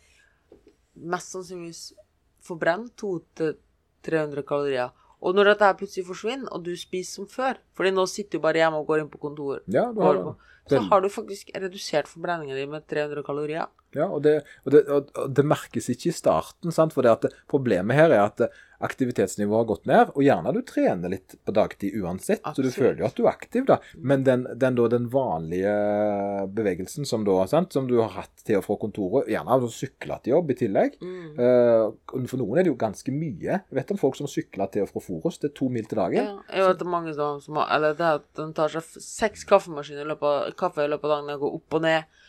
mest 0.94 1.32
sannsynligvis 1.34 1.82
forbrenner 2.44 2.88
200-300 4.04 4.46
kalorier. 4.46 4.92
Og 5.24 5.36
når 5.36 5.54
dette 5.54 5.70
plutselig 5.80 6.04
forsvinner, 6.06 6.50
og 6.52 6.64
du 6.66 6.74
spiser 6.76 7.22
som 7.22 7.28
før 7.30 7.56
Fordi 7.76 7.94
nå 7.94 8.04
sitter 8.10 8.36
du 8.36 8.42
bare 8.44 8.60
hjemme 8.60 8.82
og 8.82 8.90
går 8.90 9.04
inn 9.04 9.12
på 9.12 9.20
kontor, 9.22 9.62
Ja, 9.72 9.86
har, 9.88 10.20
så 10.68 10.80
har 10.90 11.00
du 11.00 11.08
faktisk 11.08 11.50
redusert 11.56 12.10
forbrenninga 12.10 12.56
di 12.56 12.66
med 12.68 12.86
300 12.88 13.24
kalorier. 13.24 13.66
Ja 13.96 14.08
og, 14.08 14.22
det, 14.26 14.40
og, 14.64 14.74
det, 14.74 14.84
og 14.90 15.34
det 15.34 15.46
merkes 15.46 15.90
ikke 15.92 16.10
i 16.10 16.16
starten, 16.16 16.74
sant? 16.74 16.94
for 16.94 17.06
det 17.06 17.14
at 17.14 17.42
problemet 17.50 17.98
her 17.98 18.14
er 18.14 18.24
at 18.26 18.46
aktivitetsnivået 18.84 19.58
har 19.58 19.68
gått 19.68 19.86
ned, 19.88 20.12
og 20.14 20.24
gjerne 20.24 20.52
du 20.54 20.60
trener 20.66 21.12
litt 21.12 21.36
på 21.44 21.54
dagtid 21.54 21.96
uansett, 22.02 22.42
så 22.44 22.64
du 22.64 22.70
føler 22.74 23.02
jo 23.02 23.08
at 23.08 23.16
du 23.16 23.22
er 23.24 23.32
aktiv, 23.32 23.66
da. 23.68 23.78
Men 23.96 24.24
den, 24.26 24.44
den, 24.60 24.76
da, 24.78 24.88
den 24.92 25.06
vanlige 25.12 25.74
bevegelsen 26.54 27.08
som, 27.08 27.24
da, 27.26 27.38
sant? 27.50 27.72
som 27.76 27.88
du 27.88 27.96
har 28.00 28.12
hatt 28.18 28.44
til 28.44 28.60
og 28.60 28.66
fra 28.66 28.78
kontoret, 28.82 29.30
gjerne 29.32 29.52
har 29.54 29.62
du 29.62 29.70
sykla 29.72 30.18
til 30.22 30.36
jobb 30.36 30.52
i 30.52 30.58
tillegg. 30.64 30.98
Mm. 31.00 31.38
Eh, 31.46 32.26
for 32.28 32.40
noen 32.40 32.60
er 32.60 32.66
det 32.66 32.74
jo 32.74 32.80
ganske 32.80 33.14
mye. 33.14 33.60
Jeg 33.62 33.78
vet 33.78 33.94
om 33.94 34.00
folk 34.00 34.18
som 34.20 34.30
sykler 34.30 34.70
til 34.72 34.84
og 34.84 34.92
fra 34.92 35.04
Forus. 35.04 35.40
Det 35.40 35.52
er 35.52 35.56
to 35.56 35.70
mil 35.72 35.88
til 35.88 36.00
dagen. 36.00 36.20
Ja, 36.20 36.58
jeg 36.58 36.68
vet 36.68 36.82
det 36.82 36.88
er 36.88 36.94
mange 36.96 37.16
som, 37.16 37.60
har 37.60 37.72
Eller 37.76 37.96
det 37.96 38.08
er 38.08 38.20
at 38.20 38.28
de 38.40 38.50
tar 38.56 38.72
seg 38.74 39.02
seks 39.02 39.46
kaffemaskiner 39.48 40.04
i 40.04 40.12
løpet 40.12 40.28
av, 40.28 40.52
kaffe 40.60 40.84
i 40.84 40.90
løpet 40.90 41.08
av 41.08 41.16
dagen 41.18 41.34
og 41.36 41.46
går 41.46 41.58
opp 41.60 41.78
og 41.78 41.86
ned. 41.86 42.22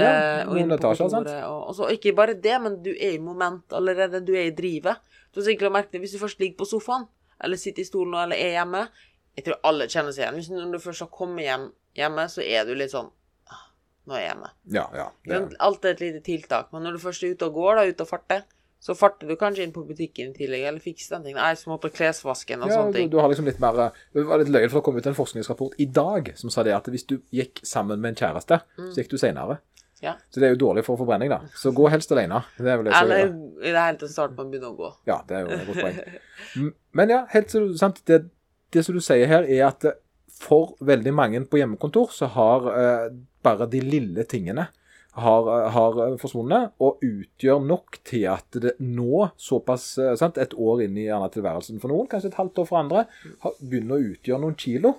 Ja, 0.00 0.12
eh, 0.40 0.40
og 0.48 0.56
noen 0.56 0.74
etasjer, 0.76 1.10
sant? 1.12 1.30
Og, 1.48 1.60
og 1.70 1.76
så 1.76 1.90
ikke 1.94 2.14
bare 2.16 2.36
det, 2.38 2.56
men 2.64 2.80
du 2.84 2.90
er 2.94 3.16
i 3.16 3.22
moment 3.22 3.76
allerede. 3.76 4.22
Du 4.24 4.34
er 4.36 4.48
i 4.48 4.56
drivet. 4.56 5.04
Du 5.34 5.42
merket 5.70 5.92
det 5.92 6.00
hvis 6.02 6.16
du 6.16 6.18
først 6.18 6.40
ligger 6.40 6.58
på 6.62 6.66
sofaen, 6.66 7.06
eller 7.44 7.60
sitter 7.60 7.84
i 7.84 7.86
stolen 7.86 8.16
eller 8.18 8.36
er 8.36 8.56
hjemme. 8.58 8.88
Jeg 9.38 9.46
tror 9.46 9.60
alle 9.70 9.86
kjenner 9.86 10.14
seg 10.14 10.24
igjen. 10.24 10.38
Hvis 10.40 10.50
når 10.50 10.72
du 10.74 10.82
først 10.82 11.04
har 11.04 11.10
kommet 11.14 11.46
hjem 11.46 11.68
hjemme, 11.98 12.26
så 12.32 12.42
er 12.42 12.66
du 12.66 12.74
litt 12.74 12.90
sånn 12.90 13.10
«Ah, 13.46 13.66
Nå 14.08 14.16
er 14.16 14.24
jeg 14.24 14.30
hjemme. 14.32 14.52
Ja, 14.74 14.86
ja. 14.98 15.08
Det, 15.22 15.42
Alt 15.62 15.86
er 15.86 15.94
et 15.94 16.02
lite 16.02 16.22
tiltak. 16.26 16.72
Men 16.72 16.88
når 16.88 16.96
du 16.96 17.04
først 17.04 17.22
er 17.22 17.36
ute 17.36 17.46
og 17.46 17.60
går, 17.60 17.78
da, 17.78 17.84
ute 17.92 18.06
og 18.06 18.10
farter, 18.10 18.42
så 18.82 18.94
farter 18.94 19.30
du 19.30 19.34
kanskje 19.38 19.64
inn 19.66 19.72
på 19.74 19.82
butikken 19.86 20.30
i 20.30 20.36
tillegg, 20.36 20.64
eller 20.70 20.82
fikser 20.82 21.16
den 21.16 21.28
ting. 21.28 21.38
Nei, 21.38 21.50
så 21.58 21.70
måtte 21.70 21.90
klesvasken 21.90 22.62
og 22.62 22.70
ja, 22.70 22.78
sånne 22.78 22.94
du, 22.94 22.98
ting. 23.00 23.08
du 23.10 23.18
har 23.18 23.30
liksom 23.30 23.48
litt 23.48 23.58
mer 23.62 23.78
Det 24.14 24.26
var 24.26 24.42
litt 24.42 24.52
løgn, 24.54 24.68
for 24.70 24.78
det 24.78 24.86
kom 24.86 24.98
ut 24.98 25.08
en 25.10 25.18
forskningsrapport 25.18 25.78
i 25.82 25.88
dag 25.90 26.30
som 26.38 26.52
sa 26.54 26.66
det 26.66 26.76
at 26.76 26.90
hvis 26.90 27.06
du 27.10 27.16
gikk 27.34 27.62
sammen 27.66 27.98
med 28.02 28.14
en 28.14 28.20
kjæreste, 28.22 28.60
så 28.78 29.02
gikk 29.02 29.10
du 29.10 29.18
senere. 29.18 29.58
Ja. 30.00 30.14
Så 30.30 30.40
det 30.40 30.48
er 30.48 30.54
jo 30.54 30.60
dårlig 30.60 30.84
for 30.86 31.00
forbrenning, 31.00 31.30
da. 31.32 31.40
Så 31.58 31.72
gå 31.74 31.88
helst 31.90 32.12
alene. 32.14 32.42
Det 32.56 32.70
er 32.70 32.78
vel 32.78 32.86
det 32.86 32.94
som 32.94 33.04
Eller 33.04 33.22
er 33.24 33.30
i 33.32 33.72
det 33.74 33.84
hele 33.84 34.00
tatt 34.00 34.12
starte 34.12 34.36
med 34.36 34.44
å 34.44 34.50
begynne 34.52 34.70
å 34.70 34.76
gå. 34.78 34.90
Ja, 35.10 35.20
det 35.26 35.38
er 35.38 35.46
jo 35.46 35.56
et 35.56 35.70
godt 35.70 35.80
poeng. 35.82 36.68
Men 37.00 37.14
ja, 37.14 37.22
helt 37.34 37.54
så, 37.54 37.64
sant, 37.80 38.02
det, 38.10 38.20
det 38.74 38.84
som 38.86 38.94
du 38.94 39.02
sier 39.02 39.30
her, 39.30 39.48
er 39.48 39.64
at 39.72 39.88
eh, 39.88 39.98
for 40.38 40.76
veldig 40.86 41.14
mange 41.18 41.42
på 41.50 41.58
hjemmekontor 41.58 42.12
så 42.14 42.28
har 42.36 42.68
eh, 42.74 43.06
bare 43.42 43.66
de 43.70 43.82
lille 43.82 44.26
tingene 44.30 44.68
har, 45.18 45.48
eh, 45.50 45.70
har 45.74 45.98
eh, 46.04 46.16
forsvunnet, 46.20 46.76
og 46.78 47.02
utgjør 47.02 47.64
nok 47.66 47.98
til 48.06 48.28
at 48.30 48.60
det 48.62 48.76
nå, 48.78 49.28
såpass 49.34 49.90
sant, 50.20 50.38
et 50.38 50.54
år 50.54 50.84
inn 50.86 50.98
i 50.98 51.08
gjerne 51.08 51.30
tilværelsen 51.34 51.82
for 51.82 51.92
noen, 51.92 52.06
kanskje 52.10 52.32
et 52.32 52.38
halvt 52.38 52.62
år 52.62 52.70
for 52.70 52.82
andre, 52.84 53.04
har, 53.42 53.58
begynner 53.58 53.98
å 53.98 54.14
utgjøre 54.14 54.42
noen 54.44 54.58
kilo. 54.58 54.94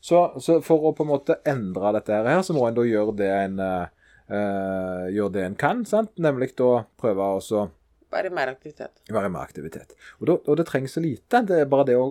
Så, 0.00 0.18
så 0.40 0.58
for 0.64 0.88
å 0.88 0.94
på 0.96 1.04
en 1.04 1.12
måte 1.12 1.38
endre 1.48 1.92
dette 1.98 2.22
her, 2.24 2.42
så 2.42 2.56
må 2.56 2.64
en 2.66 2.76
da 2.76 2.86
gjøre 2.88 3.16
det 3.20 3.30
en, 3.36 3.58
eh, 3.60 3.88
eh, 4.30 5.10
gjøre 5.14 5.34
det 5.36 5.44
en 5.44 5.58
kan, 5.58 5.84
sant? 5.88 6.12
nemlig 6.22 6.52
da 6.58 6.84
prøve 7.00 7.28
å 7.36 7.68
være 8.10 8.30
mer 8.34 8.50
aktivitet. 8.50 9.02
være 9.10 9.30
mer 9.30 9.46
aktivitet. 9.46 9.94
Og, 10.18 10.26
da, 10.26 10.36
og 10.40 10.56
det 10.58 10.66
trengs 10.66 10.96
så 10.96 11.02
lite. 11.02 11.42
Det 11.46 11.60
er 11.62 11.68
bare 11.70 11.86
det 11.92 11.96
å 11.98 12.08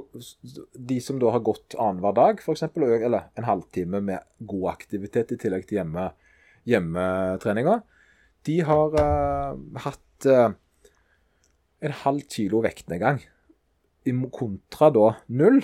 De 0.90 1.00
som 1.04 1.20
da 1.20 1.34
har 1.36 1.44
gått 1.44 1.76
annenhver 1.76 2.16
dag, 2.16 2.44
f.eks., 2.44 2.64
eller 2.72 3.28
en 3.36 3.50
halvtime 3.50 4.02
med 4.12 4.46
god 4.48 4.70
aktivitet 4.74 5.34
i 5.36 5.40
tillegg 5.42 5.68
til 5.68 5.82
hjemme, 5.82 6.10
hjemmetreninga, 6.70 7.82
de 8.48 8.56
har 8.64 8.96
eh, 9.02 9.60
hatt 9.84 10.30
eh, 10.30 10.56
en 11.84 11.98
halv 12.06 12.24
kilo 12.32 12.64
vektnedgang. 12.64 13.20
Kontra 14.34 14.90
da 14.96 15.12
null. 15.28 15.62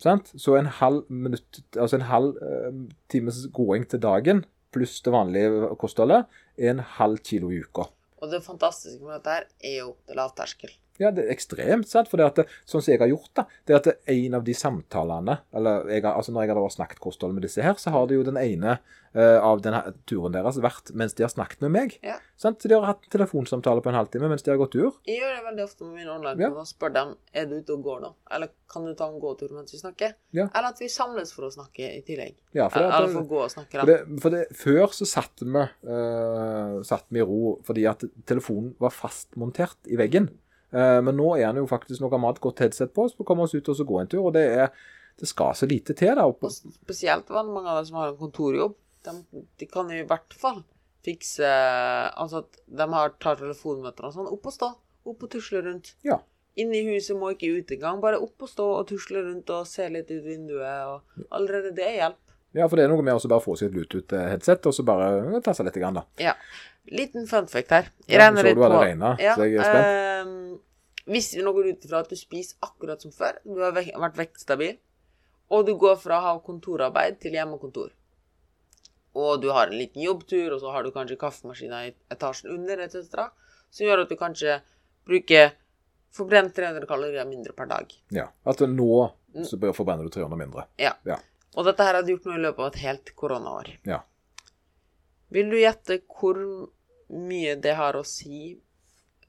Sant? 0.00 0.30
Så 0.38 0.54
en 0.58 0.70
halv 0.78 1.10
minutt, 1.10 1.62
altså 1.74 1.98
en 1.98 2.06
halv 2.06 2.38
eh, 2.44 2.82
times 3.10 3.46
gåing 3.54 3.88
til 3.90 4.02
dagen 4.02 4.44
pluss 4.72 5.00
det 5.04 5.12
vanlige 5.14 5.72
kostholdet 5.80 6.30
en 6.56 6.82
halv 6.98 7.22
kilo 7.24 7.52
i 7.52 7.60
uka. 7.62 7.88
Og 8.22 8.30
det 8.30 8.42
fantastiske 8.44 9.02
med 9.02 9.18
dette 9.18 9.50
er 9.66 9.80
jo 9.82 9.94
det 10.06 10.16
lavterskel. 10.18 10.72
Ja, 11.00 11.10
det 11.14 11.24
er 11.24 11.32
ekstremt, 11.32 11.88
sant? 11.88 12.10
For 12.10 12.20
det 12.20 12.26
at 12.28 12.56
sånn 12.68 12.82
som 12.82 12.92
jeg 12.92 13.00
har 13.00 13.10
gjort 13.10 13.30
da, 13.38 13.46
det 13.66 13.74
er 13.74 13.80
at 13.80 13.88
det 13.88 13.94
en 14.12 14.36
av 14.38 14.44
de 14.44 14.54
samtalene, 14.56 15.38
eller 15.56 15.88
jeg 15.92 16.04
altså 16.08 16.34
når 16.34 16.44
jeg 16.44 16.52
har 16.52 16.60
da 16.60 16.74
snakket 16.76 17.00
kosthold 17.02 17.36
med 17.36 17.46
disse 17.46 17.64
her, 17.64 17.78
så 17.80 17.94
har 17.94 18.08
det 18.10 18.18
jo 18.18 18.26
den 18.26 18.38
ene 18.40 18.76
uh, 19.16 19.38
av 19.42 19.62
denne 19.64 19.80
turen 20.08 20.34
deres 20.34 20.60
vært 20.62 20.92
mens 20.98 21.16
de 21.16 21.24
har 21.24 21.32
snakket 21.32 21.64
med 21.64 21.72
meg. 21.74 21.96
Ja. 22.04 22.18
Sant? 22.40 22.60
Så 22.62 22.70
de 22.70 22.76
har 22.76 22.88
hatt 22.90 23.06
telefonsamtale 23.12 23.84
på 23.84 23.92
en 23.92 23.98
halvtime 23.98 24.28
mens 24.30 24.44
de 24.44 24.52
har 24.52 24.60
gått 24.60 24.74
tur. 24.76 24.98
Jeg 25.08 25.22
gjør 25.22 25.32
det 25.36 25.44
veldig 25.48 25.64
ofte 25.64 25.86
med 25.88 26.02
mine 26.02 26.12
online 26.16 26.44
Ja. 26.44 26.50
og 26.52 26.68
spør 26.68 26.94
dem 26.96 27.14
er 27.32 27.48
du 27.48 27.56
ute 27.58 27.76
og 27.76 27.88
går 27.88 28.04
nå, 28.04 28.12
eller 28.36 28.52
kan 28.72 28.86
du 28.88 28.94
ta 28.96 29.08
en 29.08 29.20
gåtur 29.20 29.52
mens 29.52 29.72
vi 29.74 29.80
snakker? 29.80 30.14
Ja. 30.32 30.48
Eller 30.48 30.70
at 30.72 30.80
vi 30.80 30.88
samles 30.92 31.32
for 31.36 31.48
å 31.48 31.52
snakke 31.52 31.88
i 31.88 32.00
tillegg. 32.06 32.36
Ja, 32.56 32.68
for 32.68 32.80
det, 32.80 32.92
Eller, 32.92 33.12
for 33.12 33.24
å 33.24 33.28
gå 33.32 33.42
og 33.44 33.50
snakke. 33.52 33.80
For, 33.80 33.90
det, 33.90 34.20
for 34.24 34.36
det, 34.36 34.44
før 34.56 34.94
så 34.96 35.08
satt 35.08 35.44
vi, 35.44 35.66
uh, 35.88 36.78
satt 36.86 37.08
vi 37.12 37.20
i 37.20 37.26
ro 37.26 37.56
fordi 37.66 37.84
at 37.90 38.04
telefonen 38.28 38.72
var 38.80 38.94
fastmontert 38.96 39.92
i 39.92 39.98
veggen. 40.00 40.30
Eh, 40.72 40.98
men 41.04 41.16
nå 41.18 41.28
er 41.36 41.50
han 41.50 41.60
jo 41.60 41.68
faktisk 41.70 42.02
noe 42.02 42.16
annet 42.18 42.40
godt 42.42 42.64
headset 42.64 42.94
på, 42.96 43.06
så 43.08 43.20
vi 43.20 43.28
kommer 43.28 43.46
oss 43.46 43.54
ut 43.54 43.68
og 43.68 43.78
så 43.78 43.86
gå 43.88 44.00
en 44.00 44.10
tur. 44.10 44.24
Og 44.30 44.34
det, 44.36 44.44
er, 44.64 44.72
det 45.20 45.28
skal 45.30 45.56
så 45.58 45.68
lite 45.68 45.96
til. 45.98 46.14
da. 46.18 46.26
Og 46.26 46.52
spesielt 46.52 47.30
veldig 47.30 47.56
mange 47.56 47.72
av 47.72 47.82
dem 47.82 47.90
som 47.90 48.00
har 48.00 48.12
en 48.12 48.20
kontorjobb, 48.20 48.76
de, 49.06 49.16
de 49.58 49.66
kan 49.66 49.88
i 49.90 50.04
hvert 50.06 50.36
fall 50.38 50.62
fikse 51.02 51.42
Altså 51.42 52.44
at 52.44 52.60
de 52.70 52.84
har, 52.92 53.14
tar 53.18 53.40
telefonmøter 53.40 54.06
og 54.06 54.12
sånn. 54.14 54.28
Opp 54.30 54.46
og 54.46 54.54
stå. 54.54 54.68
Opp 55.10 55.24
og 55.26 55.32
tusle 55.32 55.64
rundt. 55.66 55.96
Ja. 56.06 56.20
Inne 56.62 56.78
i 56.78 56.84
huset 56.92 57.16
må 57.18 57.32
ikke 57.32 57.50
ut 57.56 57.72
engang. 57.74 57.98
Bare 58.02 58.20
opp 58.22 58.44
og 58.44 58.50
stå 58.50 58.68
og 58.76 58.86
tusle 58.90 59.24
rundt 59.24 59.50
og 59.50 59.66
se 59.66 59.88
litt 59.90 60.12
ut 60.12 60.22
vinduet. 60.22 60.92
Og 60.92 61.26
allerede 61.34 61.72
det 61.74 61.88
er 61.88 61.98
hjelp. 61.98 62.31
Ja, 62.54 62.66
for 62.68 62.76
det 62.76 62.84
er 62.84 62.92
noe 62.92 63.02
med 63.04 63.14
å 63.16 63.28
bare 63.32 63.40
få 63.44 63.54
seg 63.56 63.70
et 63.70 63.74
Bluetooth-headset 63.76 64.66
og 64.68 64.74
så 64.76 64.84
bare 64.84 65.40
ta 65.44 65.54
seg 65.56 65.66
litt. 65.68 65.78
Grann, 65.80 65.94
da. 66.00 66.04
Ja. 66.20 66.34
Liten 66.92 67.26
fun 67.30 67.46
fact 67.48 67.70
her. 67.72 67.88
Jeg 68.08 68.18
Ja, 68.18 68.26
regner 68.26 68.42
så 68.42 68.48
litt 68.50 68.58
på 68.60 68.68
regnet, 68.74 69.20
så 69.22 69.46
jeg 69.46 69.54
er 69.56 69.62
spent. 69.68 69.86
ehm, 69.86 70.58
hvis 71.06 71.30
vi 71.36 71.42
nå 71.46 71.52
går 71.54 71.70
ut 71.72 71.84
ifra 71.86 72.00
at 72.02 72.10
du 72.10 72.16
spiser 72.16 72.56
akkurat 72.62 73.00
som 73.00 73.10
før, 73.14 73.38
du 73.46 73.60
har 73.62 73.72
vek 73.72 73.92
vært 73.94 74.16
vektstabil, 74.18 74.76
og 75.50 75.66
du 75.66 75.74
går 75.76 75.96
fra 76.02 76.18
å 76.18 76.22
ha 76.26 76.34
kontorarbeid 76.40 77.20
til 77.20 77.32
hjemmekontor, 77.32 77.90
og 79.14 79.40
du 79.42 79.50
har 79.52 79.66
en 79.68 79.78
liten 79.78 80.02
jobbtur, 80.02 80.52
og 80.54 80.60
så 80.60 80.72
har 80.72 80.82
du 80.82 80.90
kanskje 80.90 81.18
kaffemaskiner 81.20 81.88
i 81.88 81.94
etasjen 82.10 82.50
under, 82.54 82.78
etc., 82.84 83.28
som 83.70 83.86
gjør 83.86 84.02
at 84.04 84.08
du 84.08 84.16
kanskje 84.16 84.60
bruker 85.06 85.52
forbrent 86.12 86.54
300 86.54 86.86
kalorier 86.86 87.24
mindre 87.28 87.52
per 87.56 87.66
dag. 87.70 87.92
Ja. 88.10 88.28
At 88.44 88.60
nå 88.60 89.10
så 89.44 89.56
forbrenner 89.72 90.04
du 90.04 90.10
300 90.12 90.36
mindre. 90.36 90.66
Ja. 90.78 90.92
Ja. 91.08 91.16
Og 91.56 91.66
dette 91.68 91.84
her 91.84 91.98
hadde 91.98 92.14
gjort 92.14 92.26
nå 92.30 92.36
i 92.38 92.42
løpet 92.46 92.64
av 92.64 92.70
et 92.72 92.80
helt 92.86 93.10
koronaår. 93.18 93.70
Ja. 93.88 94.00
Vil 95.32 95.50
du 95.52 95.58
gjette 95.60 95.98
hvor 96.08 96.38
mye 97.12 97.56
det 97.60 97.74
har 97.76 97.96
å 97.98 98.04
si 98.08 98.58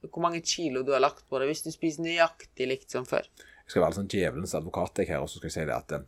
hvor 0.04 0.20
mange 0.24 0.42
kilo 0.44 0.82
du 0.84 0.92
har 0.92 1.00
lagt 1.00 1.22
på 1.28 1.38
det 1.40 1.46
hvis 1.48 1.62
du 1.64 1.70
spiser 1.72 2.04
nøyaktig 2.04 2.66
likt 2.68 2.92
som 2.92 3.06
før? 3.08 3.24
Jeg 3.64 3.72
skal 3.72 3.84
være 3.86 3.96
sånn 3.96 4.08
djevelens 4.12 4.52
advokat 4.56 5.00
jeg 5.00 5.08
her, 5.14 5.22
og 5.24 5.30
så 5.32 5.38
skal 5.40 5.48
jeg 5.48 5.54
si 5.56 5.64
det 5.68 5.76
at 5.76 5.94
eh, 5.96 6.02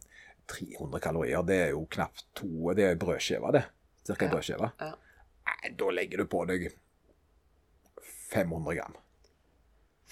300 0.53 1.01
kalorier, 1.03 1.43
det 1.49 1.57
er 1.65 1.71
jo 1.73 1.87
knapt 1.91 2.27
to 2.37 2.75
Det 2.77 2.85
er 2.91 2.99
brødskive, 3.01 3.53
det. 3.57 3.65
Cirka 4.07 4.29
Ja. 4.29 4.31
brødskive. 4.35 4.69
Ja. 4.81 4.93
Da 5.81 5.89
legger 5.97 6.19
du 6.23 6.27
på 6.31 6.45
deg 6.49 6.69
500 8.33 8.75
gram. 8.77 8.97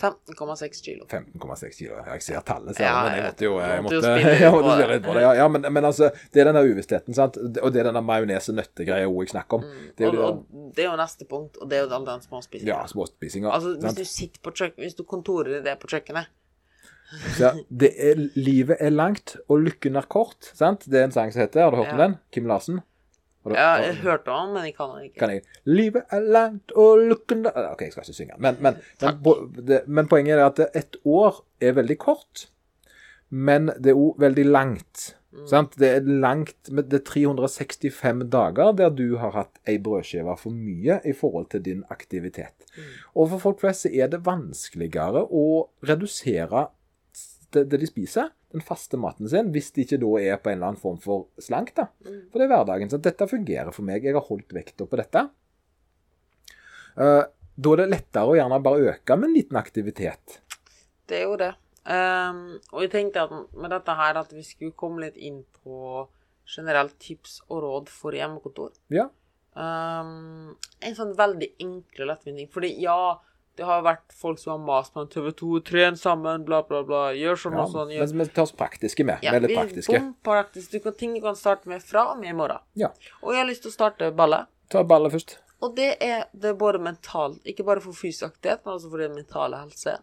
15,6 0.00 0.80
kilo. 0.82 1.04
15,6 1.06 1.76
kilo. 1.78 1.96
Jeg 2.06 2.22
ser 2.26 2.40
tallet, 2.46 2.74
ser 2.76 2.84
Ja, 2.84 2.94
men 3.04 3.14
jeg 3.14 3.24
måtte 3.28 3.44
jo 3.46 3.52
jeg 3.60 3.82
måtte 3.84 3.94
jo 3.94 4.00
spille 4.02 4.32
jeg 4.40 4.52
måtte 4.54 4.72
spille 4.74 4.92
litt 4.96 5.04
på 5.06 5.14
det. 5.14 5.22
Ja, 5.22 5.32
ja 5.38 5.48
men, 5.54 5.66
men 5.76 5.86
altså, 5.86 6.08
det 6.34 6.42
er 6.42 6.48
den 6.50 6.58
der 6.58 6.70
uvisstheten, 6.70 7.14
sant? 7.14 7.38
Og 7.38 7.72
det 7.74 7.82
er 7.82 7.88
den 7.90 7.98
der 8.00 8.06
majones- 8.06 8.48
og 8.50 8.56
nøttegreia 8.58 9.06
òg 9.06 9.20
jeg 9.22 9.32
snakker 9.36 9.60
om. 9.60 9.66
Det 9.94 10.06
er 10.06 10.08
Og, 10.10 10.16
det, 10.16 10.24
og 10.24 10.72
det 10.74 10.84
er 10.86 10.88
jo 10.90 10.96
neste 10.98 11.28
punkt, 11.30 11.60
og 11.62 11.70
det 11.70 11.78
er 11.78 11.84
jo 11.84 11.92
all 11.94 12.08
den 12.08 12.24
småspisinga. 12.26 12.70
ja, 12.72 12.80
småspisinga. 12.90 13.52
Altså, 13.54 13.76
hvis 13.76 13.84
sant? 13.86 14.00
du 14.02 14.04
sitter 14.14 14.42
på 14.42 14.54
kjøkken, 14.58 14.82
hvis 14.82 14.98
du 14.98 15.04
kontorer 15.14 15.60
det 15.62 15.76
på 15.78 15.92
kjøkkenet 15.94 16.32
ja, 17.38 17.52
det 17.70 17.92
er, 18.00 18.18
livet 18.34 18.80
er 18.82 18.90
langt, 18.90 19.36
og 19.46 19.60
lykken 19.62 19.94
er 20.00 20.08
kort. 20.10 20.50
sant? 20.58 20.88
Det 20.90 20.98
er 20.98 21.04
en 21.06 21.14
sang 21.14 21.30
som 21.30 21.44
heter 21.44 21.62
Har 21.62 21.70
du 21.70 21.76
hørt 21.84 21.92
om 21.94 22.00
den? 22.00 22.16
Kim 22.34 22.48
Larsen? 22.50 22.80
Har 23.44 23.50
du- 23.52 23.56
Ja, 23.56 23.72
jeg 23.84 23.96
hørte 24.02 24.28
om 24.32 24.54
men 24.54 24.64
jeg 24.64 24.74
kan 24.76 24.88
den 24.94 25.04
ikke. 25.04 25.18
kan 25.20 25.30
jeg 25.30 25.42
Livet 25.66 26.02
er 26.10 26.20
langt, 26.20 26.72
og 26.76 26.98
looken 26.98 27.46
OK, 27.46 27.80
jeg 27.84 27.92
skal 27.92 28.02
ikke 28.06 28.14
synge. 28.16 28.38
Men, 28.38 28.56
men, 28.60 28.74
men, 29.02 29.82
men 29.86 30.08
poenget 30.08 30.38
er 30.38 30.46
at 30.46 30.60
ett 30.74 30.96
år 31.04 31.42
er 31.60 31.72
veldig 31.76 31.98
kort, 31.98 32.46
men 33.30 33.66
det 33.78 33.92
er 33.92 34.00
òg 34.00 34.18
veldig 34.22 34.46
langt. 34.46 35.14
Sant? 35.50 35.72
Det 35.82 35.88
er 35.96 36.00
langt 36.06 36.68
Det 36.70 36.94
er 36.94 37.02
365 37.02 38.28
dager 38.30 38.72
der 38.78 38.88
du 38.94 39.16
har 39.18 39.32
hatt 39.34 39.58
ei 39.66 39.78
brødskive 39.82 40.36
for 40.38 40.50
mye 40.54 41.00
i 41.04 41.12
forhold 41.12 41.48
til 41.50 41.60
din 41.64 41.80
aktivitet. 41.90 42.54
Og 43.16 43.28
for 43.32 43.38
folk 43.42 43.60
flest 43.60 43.86
er 43.90 44.06
det 44.12 44.20
vanskeligere 44.24 45.24
å 45.26 45.68
redusere 45.82 46.68
det, 47.52 47.68
det 47.70 47.80
de 47.80 47.86
spiser, 47.86 48.30
den 48.54 48.62
faste 48.64 48.98
maten 49.00 49.28
sin, 49.30 49.50
hvis 49.54 49.72
de 49.74 49.84
ikke 49.84 49.98
da 50.02 50.10
er 50.22 50.38
på 50.40 50.52
en 50.52 50.58
eller 50.58 50.72
annen 50.72 50.80
form 50.80 51.00
for 51.02 51.26
slank. 51.42 51.74
da. 51.76 51.88
For 52.30 52.38
det 52.38 52.46
er 52.46 52.52
hverdagen. 52.52 52.92
Så 52.92 53.00
dette 53.02 53.28
fungerer 53.30 53.74
for 53.74 53.86
meg. 53.86 54.06
Jeg 54.06 54.14
har 54.16 54.26
holdt 54.28 54.54
vekta 54.54 54.86
på 54.86 55.00
dette. 55.00 55.26
Uh, 56.94 57.24
da 57.54 57.74
er 57.74 57.82
det 57.82 57.90
lettere 57.90 58.30
å 58.30 58.38
gjerne 58.38 58.62
bare 58.62 58.94
øke 58.94 59.18
med 59.18 59.30
en 59.30 59.36
liten 59.36 59.58
aktivitet. 59.58 60.38
Det 61.10 61.20
er 61.20 61.26
jo 61.26 61.38
det. 61.40 61.52
Um, 61.84 62.56
og 62.72 62.86
jeg 62.86 62.92
tenkte 62.94 63.26
at 63.26 63.34
med 63.52 63.74
dette 63.74 63.98
her 63.98 64.16
at 64.22 64.30
vi 64.32 64.42
skulle 64.46 64.76
komme 64.78 65.02
litt 65.02 65.18
inn 65.20 65.42
på 65.60 66.06
generelt 66.48 66.96
tips 67.02 67.42
og 67.50 67.60
råd 67.64 67.92
for 67.92 68.16
hjemmekontor. 68.16 68.72
Ja. 68.94 69.08
Um, 69.54 70.54
en 70.82 70.96
sånn 70.96 71.12
veldig 71.18 71.50
enkel 71.62 72.06
og 72.06 72.10
lettvint 72.14 72.40
ting. 72.40 72.50
Fordi 72.52 72.72
ja, 72.82 73.16
det 73.56 73.66
har 73.68 73.84
vært 73.86 74.14
folk 74.18 74.40
som 74.42 74.56
har 74.56 74.62
mast 74.66 74.94
på 74.94 75.04
en 75.04 75.10
TV2, 75.10 75.60
tren 75.66 75.96
sammen, 75.98 76.42
bla, 76.46 76.62
bla, 76.66 76.82
bla, 76.86 77.02
gjør 77.14 77.38
sånn 77.38 77.54
ja 77.54 77.62
og 77.62 77.70
sånn. 77.70 77.92
Gjør. 77.94 78.08
men 78.14 78.26
vi 78.26 78.34
tar 78.34 78.48
oss 78.48 78.54
praktiske 78.58 79.06
med. 79.06 79.22
Ja, 79.22 79.34
Veldig 79.36 79.50
praktiske. 79.54 80.00
bom, 80.00 80.08
praktisk. 80.26 80.72
Du 80.72 80.80
kan, 80.82 80.96
ting 80.98 81.14
du 81.14 81.20
kan 81.22 81.38
starte 81.38 81.70
med 81.70 81.82
fra 81.82 82.08
og 82.12 82.18
med 82.18 82.32
i 82.32 82.36
morgen. 82.36 82.64
Ja. 82.80 82.90
Og 83.22 83.34
jeg 83.34 83.42
har 83.44 83.48
lyst 83.50 83.62
til 83.66 83.70
å 83.70 83.76
starte 83.76 84.10
ballet. 84.16 84.50
Ta 84.74 84.82
ballet 84.82 85.14
først. 85.14 85.36
Og 85.62 85.76
det 85.78 85.92
er, 86.02 86.26
det 86.34 86.50
er 86.50 86.58
både 86.60 86.80
mentalt, 86.82 87.38
ikke 87.48 87.64
bare 87.64 87.82
for 87.84 87.96
fysisk 87.96 88.26
aktivitet, 88.26 88.64
men 88.64 88.74
også 88.74 88.90
for 88.92 89.04
din 89.04 89.14
mentale 89.16 89.60
helse. 89.62 89.98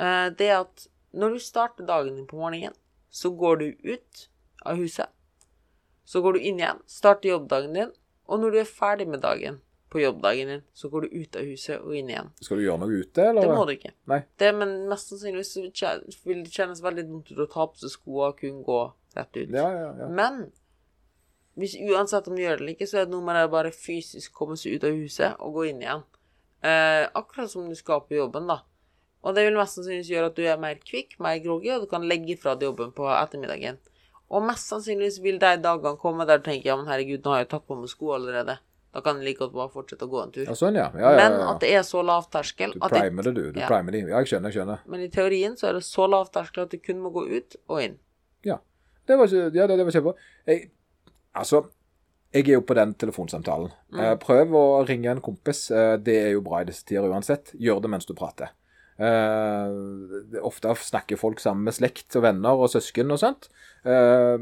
Eh, 0.00 0.28
det 0.38 0.48
er 0.48 0.62
at 0.62 0.86
når 1.12 1.36
du 1.36 1.42
starter 1.44 1.86
dagen 1.86 2.16
din 2.16 2.26
på 2.26 2.40
morgenen, 2.40 2.74
så 3.12 3.30
går 3.36 3.60
du 3.60 3.66
ut 3.84 4.28
av 4.64 4.80
huset. 4.80 5.12
Så 6.08 6.22
går 6.24 6.38
du 6.38 6.48
inn 6.48 6.58
igjen, 6.58 6.80
starter 6.88 7.34
jobbdagen 7.34 7.76
din, 7.76 7.92
og 8.26 8.40
når 8.40 8.54
du 8.54 8.58
er 8.62 8.72
ferdig 8.80 9.06
med 9.12 9.20
dagen 9.22 9.60
på 9.92 10.00
jobbdagen 10.00 10.48
din, 10.48 10.64
så 10.72 10.88
går 10.92 11.04
du 11.04 11.18
ut 11.20 11.36
av 11.36 11.44
huset 11.46 11.84
og 11.84 11.92
inn 11.98 12.08
igjen. 12.10 12.32
Skal 12.40 12.58
du 12.58 12.64
gjøre 12.64 12.80
noe 12.82 13.02
ute, 13.02 13.28
eller? 13.28 13.44
Det 13.44 13.58
må 13.58 13.66
du 13.68 13.74
ikke. 13.74 13.92
Nei. 14.10 14.22
Det, 14.40 14.48
men 14.56 14.74
mest 14.90 15.12
sannsynlig 15.12 15.44
så 15.48 15.62
vil 16.24 16.42
det 16.46 16.54
kjennes 16.54 16.82
veldig 16.84 17.06
dumt 17.10 17.30
ut 17.32 17.44
å 17.44 17.48
ta 17.52 17.68
på 17.68 17.82
seg 17.82 17.94
skoene 17.94 18.32
og 18.32 18.40
kun 18.40 18.64
gå 18.66 18.80
rett 19.18 19.38
ut. 19.38 19.52
Ja, 19.52 19.68
ja, 19.76 19.92
ja. 20.00 20.08
Men 20.08 20.46
hvis 21.60 21.76
uansett 21.76 22.28
om 22.28 22.36
du 22.36 22.42
gjør 22.42 22.56
det 22.56 22.64
eller 22.64 22.74
ikke, 22.76 22.88
så 22.88 23.02
er 23.02 23.06
det 23.06 23.12
noe 23.12 23.26
med 23.26 23.36
det 23.36 23.44
å 23.48 23.52
bare 23.52 23.72
fysisk 23.76 24.32
komme 24.36 24.56
seg 24.56 24.78
ut 24.78 24.88
av 24.88 24.96
huset 24.96 25.44
og 25.44 25.58
gå 25.58 25.68
inn 25.68 25.84
igjen. 25.84 26.04
Eh, 26.64 27.04
akkurat 27.18 27.50
som 27.52 27.68
du 27.68 27.76
skal 27.76 28.04
på 28.06 28.16
jobben, 28.16 28.48
da. 28.48 28.62
Og 29.22 29.36
det 29.36 29.44
vil 29.46 29.58
mest 29.58 29.76
sannsynligvis 29.76 30.10
gjøre 30.10 30.30
at 30.32 30.38
du 30.38 30.44
er 30.48 30.60
mer 30.62 30.80
kvikk, 30.82 31.18
mer 31.22 31.38
groggy, 31.44 31.70
og 31.74 31.84
du 31.84 31.90
kan 31.90 32.06
legge 32.08 32.38
fra 32.40 32.56
deg 32.56 32.70
jobben 32.70 32.94
på 32.96 33.06
ettermiddagen. 33.12 33.78
Og 34.32 34.44
mest 34.48 34.70
sannsynligvis 34.72 35.20
vil 35.22 35.38
de 35.42 35.52
dagene 35.60 36.00
komme 36.00 36.26
der 36.26 36.40
du 36.40 36.46
tenker 36.48 36.72
ja, 36.72 36.76
men 36.80 36.88
herregud, 36.88 37.20
nå 37.22 37.34
har 37.34 37.42
jeg 37.42 37.52
tatt 37.52 37.66
på 37.68 37.76
meg 37.78 37.92
sko 37.92 38.14
allerede. 38.16 38.56
Da 38.92 39.00
kan 39.00 39.20
jeg 39.20 39.30
like 39.30 39.40
godt 39.40 39.54
bare 39.56 39.72
fortsette 39.72 40.04
å 40.04 40.10
gå 40.12 40.18
en 40.20 40.32
tur. 40.34 40.44
ja 40.44 40.54
sånn, 40.58 40.76
ja. 40.76 40.90
ja, 40.92 41.12
ja, 41.14 41.20
Men 41.22 41.38
at 41.48 41.62
det 41.64 41.70
er 41.72 41.84
så 41.88 42.02
lav 42.04 42.26
terskel 42.32 42.74
Du 42.74 42.80
det, 42.82 42.90
primer 42.92 43.28
det, 43.28 43.32
du. 43.38 43.44
Du 43.54 43.60
primer 43.64 43.94
det. 43.94 44.02
Ja, 44.04 44.20
jeg 44.20 44.32
skjønner, 44.34 44.52
jeg 44.52 44.60
skjønner. 44.60 44.82
Men 44.92 45.04
i 45.04 45.10
teorien 45.12 45.56
så 45.56 45.70
er 45.70 45.78
det 45.78 45.84
så 45.86 46.08
lav 46.10 46.28
terskel 46.34 46.66
at 46.66 46.74
du 46.74 46.80
kun 46.82 47.00
må 47.00 47.12
gå 47.14 47.24
ut 47.30 47.56
og 47.72 47.80
inn. 47.80 47.96
Ja. 48.44 48.58
Det 49.08 49.14
det 49.14 49.20
var, 49.22 49.32
ja, 49.32 49.66
det, 49.66 49.76
det 49.80 49.86
var 49.88 49.96
kjempebra. 49.96 50.26
Jeg, 50.50 50.66
altså, 51.40 51.62
jeg 52.32 52.46
er 52.46 52.58
jo 52.58 52.64
på 52.68 52.76
den 52.76 52.92
telefonsamtalen. 53.00 53.72
Eh, 53.96 54.14
prøv 54.20 54.56
å 54.56 54.64
ringe 54.88 55.10
en 55.12 55.22
kompis. 55.24 55.70
Eh, 55.72 55.94
det 56.00 56.18
er 56.26 56.30
jo 56.36 56.44
bra 56.44 56.62
i 56.62 56.68
disse 56.68 56.84
tider 56.88 57.08
uansett. 57.08 57.54
Gjør 57.60 57.82
det 57.84 57.92
mens 57.92 58.08
du 58.08 58.14
prater. 58.18 58.52
Eh, 59.02 60.38
ofte 60.44 60.76
snakker 60.84 61.20
folk 61.20 61.40
sammen 61.42 61.66
med 61.66 61.76
slekt 61.76 62.16
og 62.20 62.26
venner 62.26 62.60
og 62.60 62.70
søsken 62.72 63.12
og 63.12 63.20
sånt. 63.24 63.48
Eh, 63.84 64.36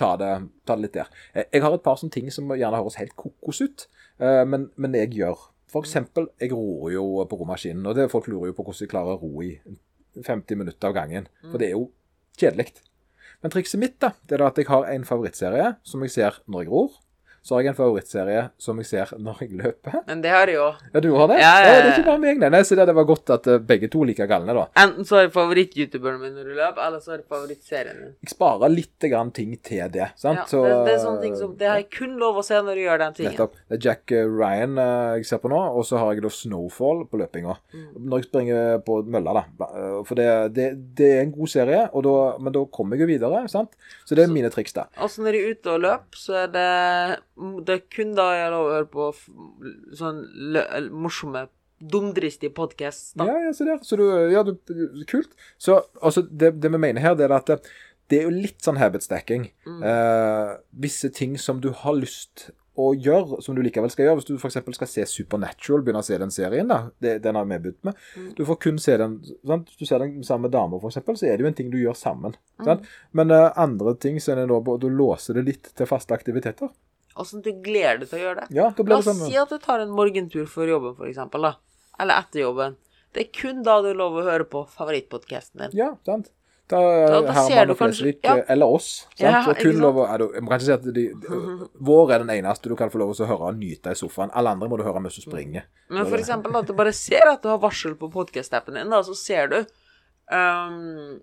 ta, 0.00 0.14
det, 0.20 0.32
ta 0.66 0.76
det 0.76 0.86
litt 0.86 0.98
der. 0.98 1.10
Eh, 1.34 1.48
jeg 1.52 1.64
har 1.64 1.76
et 1.76 1.84
par 1.84 1.98
sånne 2.00 2.14
ting 2.14 2.30
som 2.34 2.50
gjerne 2.52 2.80
høres 2.80 3.00
helt 3.00 3.16
kokos 3.18 3.62
ut, 3.64 3.86
eh, 4.22 4.42
men, 4.48 4.70
men 4.76 4.98
jeg 4.98 5.14
gjør. 5.18 5.48
For 5.72 5.86
eksempel, 5.86 6.28
jeg 6.40 6.52
ror 6.52 6.90
jo 6.92 7.06
på 7.28 7.38
romaskinen, 7.40 7.86
og 7.88 7.96
det 7.96 8.10
folk 8.12 8.28
lurer 8.28 8.50
jo 8.50 8.56
på 8.58 8.66
hvordan 8.66 8.84
jeg 8.84 8.92
klarer 8.92 9.16
å 9.16 9.22
ro 9.22 9.44
i 9.44 9.54
50 10.20 10.58
minutter 10.60 10.90
av 10.90 10.96
gangen. 10.96 11.28
For 11.46 11.60
det 11.60 11.70
er 11.70 11.78
jo 11.78 11.86
kjedelig. 12.36 12.74
Men 13.42 13.54
trikset 13.54 13.80
mitt 13.80 13.96
da, 14.02 14.12
det 14.28 14.36
er 14.36 14.44
da 14.44 14.50
at 14.52 14.60
jeg 14.60 14.68
har 14.68 14.84
en 14.92 15.06
favorittserie 15.08 15.72
som 15.88 16.04
jeg 16.04 16.14
ser 16.14 16.42
når 16.46 16.66
jeg 16.66 16.72
ror. 16.74 16.98
Så 17.42 17.56
har 17.56 17.64
jeg 17.64 17.72
en 17.72 17.78
favorittserie 17.78 18.42
som 18.62 18.78
jeg 18.78 18.86
ser 18.86 19.12
når 19.18 19.40
jeg 19.42 19.56
løper. 19.58 19.96
Men 20.06 20.20
det 20.22 20.30
har 20.30 20.46
jeg 20.46 20.60
jo. 20.60 20.68
Ja, 20.92 21.00
du 21.02 21.08
har 21.16 21.30
det? 21.32 21.38
Ja, 21.42 21.52
ja, 21.58 21.64
ja. 21.66 21.78
det 21.82 21.88
er 21.88 21.96
ikke 21.96 22.10
bare 22.12 22.22
meg, 22.22 22.42
nei. 22.42 22.60
Så 22.62 22.76
det, 22.78 22.86
var 22.94 23.06
godt 23.08 23.32
at 23.34 23.48
eh, 23.50 23.58
begge 23.66 23.88
to 23.90 24.04
liker 24.06 24.28
like 24.28 24.30
galne, 24.30 24.54
da. 24.54 24.66
Enten 24.78 25.08
så 25.08 25.18
er 25.18 25.26
det 25.26 25.34
favoritt-youtuberen 25.34 26.20
min 26.22 26.36
når 26.38 26.52
du 26.52 26.52
løper, 26.54 26.78
eller 26.86 27.02
så 27.02 27.16
er 27.16 27.22
det 27.24 27.26
favorittserien 27.32 27.98
min. 27.98 28.12
Jeg 28.22 28.34
sparer 28.36 28.70
litt 28.70 29.08
grann 29.10 29.32
ting 29.34 29.56
til 29.58 29.90
det. 29.90 30.12
sant? 30.20 30.38
Ja, 30.38 30.46
Så, 30.52 30.62
det, 30.68 30.76
det 30.86 30.94
er 30.94 31.02
sånne 31.02 31.24
ting 31.24 31.34
som 31.40 31.56
Det 31.58 31.66
har 31.66 31.80
jeg 31.82 31.88
kun 31.96 32.14
lov 32.20 32.38
å 32.38 32.44
se 32.46 32.60
når 32.62 32.78
du 32.78 32.84
gjør 32.84 33.02
den 33.02 33.18
tingen. 33.18 33.34
Nettopp. 33.34 33.58
Det 33.66 33.78
er 33.78 33.82
Jack 33.88 34.14
eh, 34.14 34.30
Ryan 34.30 34.78
eh, 34.78 35.18
jeg 35.18 35.28
ser 35.32 35.42
på 35.42 35.50
nå, 35.50 35.58
og 35.72 35.86
så 35.88 35.98
har 35.98 36.14
jeg 36.14 36.22
da 36.22 36.32
Snowfall 36.38 37.04
på 37.10 37.20
løpinga. 37.24 37.58
Mm. 37.74 37.88
Når 38.06 38.22
jeg 38.22 38.30
springer 38.30 38.78
på 38.86 39.00
mølla, 39.02 39.42
da. 39.42 39.68
For 40.06 40.18
det, 40.18 40.30
det, 40.54 40.70
det 41.02 41.10
er 41.16 41.26
en 41.26 41.34
god 41.34 41.50
serie, 41.50 41.82
da, 41.90 42.16
men 42.38 42.54
da 42.54 42.64
kommer 42.70 42.94
jeg 42.94 43.08
jo 43.08 43.12
videre. 43.16 43.42
sant? 43.50 43.74
Så 44.06 44.14
det 44.14 44.28
er 44.28 44.32
mine 44.32 44.54
triks, 44.54 44.78
da. 44.78 44.86
Og 45.02 45.10
så 45.10 45.26
når 45.26 45.38
jeg 45.40 45.42
er 45.42 45.58
ute 45.58 45.74
og 45.74 45.84
løper, 45.88 46.22
så 46.22 46.38
er 46.44 46.54
det 46.54 46.70
Det 47.66 47.74
er 47.74 47.82
kun 47.92 48.14
da 48.16 48.28
jeg 48.36 48.52
lov 48.52 48.68
å 48.68 48.72
høre 48.76 48.88
på 48.92 49.08
sånn 49.98 50.22
morsomme, 50.92 51.46
dumdristige 51.82 52.52
podkast. 52.54 53.16
Ja, 53.18 53.38
ja, 53.48 53.52
se 53.56 53.66
der. 53.66 53.80
Så 53.82 53.98
du, 53.98 54.04
ja, 54.30 54.44
du, 54.46 54.54
kult. 55.10 55.32
Så 55.58 55.80
altså, 56.00 56.22
det, 56.28 56.54
det 56.62 56.70
vi 56.70 56.78
mener 56.78 57.02
her, 57.02 57.16
det 57.18 57.26
er 57.26 57.36
at 57.38 57.48
det, 57.50 57.58
det 58.12 58.20
er 58.20 58.28
jo 58.28 58.34
litt 58.34 58.60
sånn 58.62 58.78
habit 58.78 59.06
stacking. 59.06 59.48
Eh, 59.66 60.50
visse 60.84 61.10
ting 61.14 61.38
som 61.40 61.62
du 61.64 61.72
har 61.82 61.96
lyst 61.98 62.50
å 62.78 62.92
gjøre, 62.96 63.40
som 63.44 63.56
du 63.56 63.60
likevel 63.64 63.90
skal 63.92 64.06
gjøre. 64.06 64.20
Hvis 64.20 64.28
du 64.30 64.36
f.eks. 64.38 64.60
skal 64.76 64.88
se 64.88 65.04
Supernatural, 65.08 65.82
begynne 65.84 66.00
å 66.00 66.06
se 66.06 66.16
den 66.20 66.32
serien, 66.32 66.70
da. 66.70 66.92
Det, 67.02 67.18
den 67.24 67.36
har 67.36 67.48
vi 67.48 67.58
begynt 67.66 67.88
med. 67.88 67.98
Du 68.38 68.44
får 68.48 68.60
kun 68.64 68.80
se 68.80 68.96
den 69.00 69.18
sant? 69.24 69.72
Hvis 69.72 69.82
du 69.82 69.88
ser 69.88 70.04
den 70.04 70.22
sammen 70.24 70.48
med 70.48 70.54
damer, 70.56 70.80
f.eks., 70.80 71.00
så 71.20 71.28
er 71.28 71.36
det 71.36 71.44
jo 71.44 71.50
en 71.50 71.58
ting 71.58 71.72
du 71.72 71.80
gjør 71.80 71.98
sammen. 71.98 72.36
Sant? 72.64 72.86
Men 73.16 73.34
eh, 73.34 73.50
andre 73.60 73.96
ting 74.00 74.20
så 74.22 74.34
er 74.34 74.42
det 74.42 74.48
da 74.52 74.78
Du 74.80 74.88
låser 74.88 75.40
det 75.40 75.46
litt 75.50 75.72
til 75.76 75.88
faste 75.88 76.16
aktiviteter. 76.16 76.72
At 77.16 77.32
du 77.44 77.50
gleder 77.64 77.98
deg 78.00 78.08
til 78.08 78.18
å 78.18 78.22
gjøre 78.22 78.40
det. 78.40 78.46
Ja, 78.56 78.70
det 78.76 78.88
La 78.88 78.96
oss 78.96 79.08
si 79.20 79.36
at 79.36 79.50
du 79.52 79.58
tar 79.58 79.80
en 79.84 79.90
morgentur 79.92 80.46
før 80.48 80.70
jobben, 80.76 80.94
for 80.96 81.06
eksempel, 81.10 81.42
da. 81.42 81.54
Eller 82.00 82.22
etter 82.22 82.40
jobben. 82.46 82.76
Det 83.12 83.26
er 83.26 83.32
kun 83.36 83.62
da 83.62 83.82
du 83.84 83.90
er 83.90 83.98
lov 83.98 84.14
å 84.16 84.22
høre 84.24 84.46
på 84.48 84.62
favorittpodkasten 84.72 85.60
din. 85.66 85.74
Ja, 85.76 85.90
sant. 86.06 86.30
Da, 86.72 86.78
Da- 86.80 87.20
da 87.20 87.32
Herman 87.36 87.66
du 87.68 87.72
og 87.74 87.78
Flesvig, 87.82 88.14
ja. 88.24 88.36
eh, 88.38 88.44
eller 88.54 88.66
oss. 88.66 88.86
Sant? 89.12 89.20
Ja, 89.20 89.42
og 89.50 89.56
kun 89.60 89.76
lov 89.82 89.98
å, 90.00 90.06
da- 90.06 90.28
jeg 90.32 90.40
kan 90.46 90.54
ikke 90.56 90.64
si 90.64 90.72
at 90.72 90.82
de, 90.86 90.92
de, 91.20 91.68
Vår 91.84 92.12
er 92.14 92.18
den 92.24 92.30
eneste 92.30 92.70
du 92.70 92.76
kan 92.76 92.88
få 92.88 92.98
lov 93.02 93.12
å 93.12 93.26
høre 93.28 93.50
og 93.50 93.58
nyte 93.58 93.92
i 93.92 93.98
sofaen. 93.98 94.30
Alle 94.32 94.54
andre 94.54 94.68
må 94.72 94.78
du 94.78 94.84
høre 94.86 95.02
mens 95.02 95.18
du 95.20 95.20
springer. 95.26 95.66
Men 95.90 96.06
for 96.06 96.16
eksempel 96.16 96.56
at 96.56 96.66
du 96.66 96.72
bare 96.72 96.94
ser 96.96 97.28
at 97.28 97.42
du 97.42 97.48
har 97.50 97.58
varsel 97.58 97.94
på 98.00 98.08
podkast-appen 98.10 98.72
din, 98.80 98.88
da, 98.88 99.02
så 99.02 99.12
ser 99.14 99.48
du 99.52 99.58
um, 100.32 101.20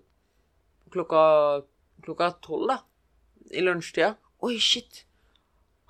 klokka 0.92 1.64
klokka 2.04 2.30
tolv, 2.40 2.68
da, 2.70 2.78
i 3.50 3.60
lunsjtida. 3.64 4.14
Oi, 4.46 4.54
shit. 4.62 5.02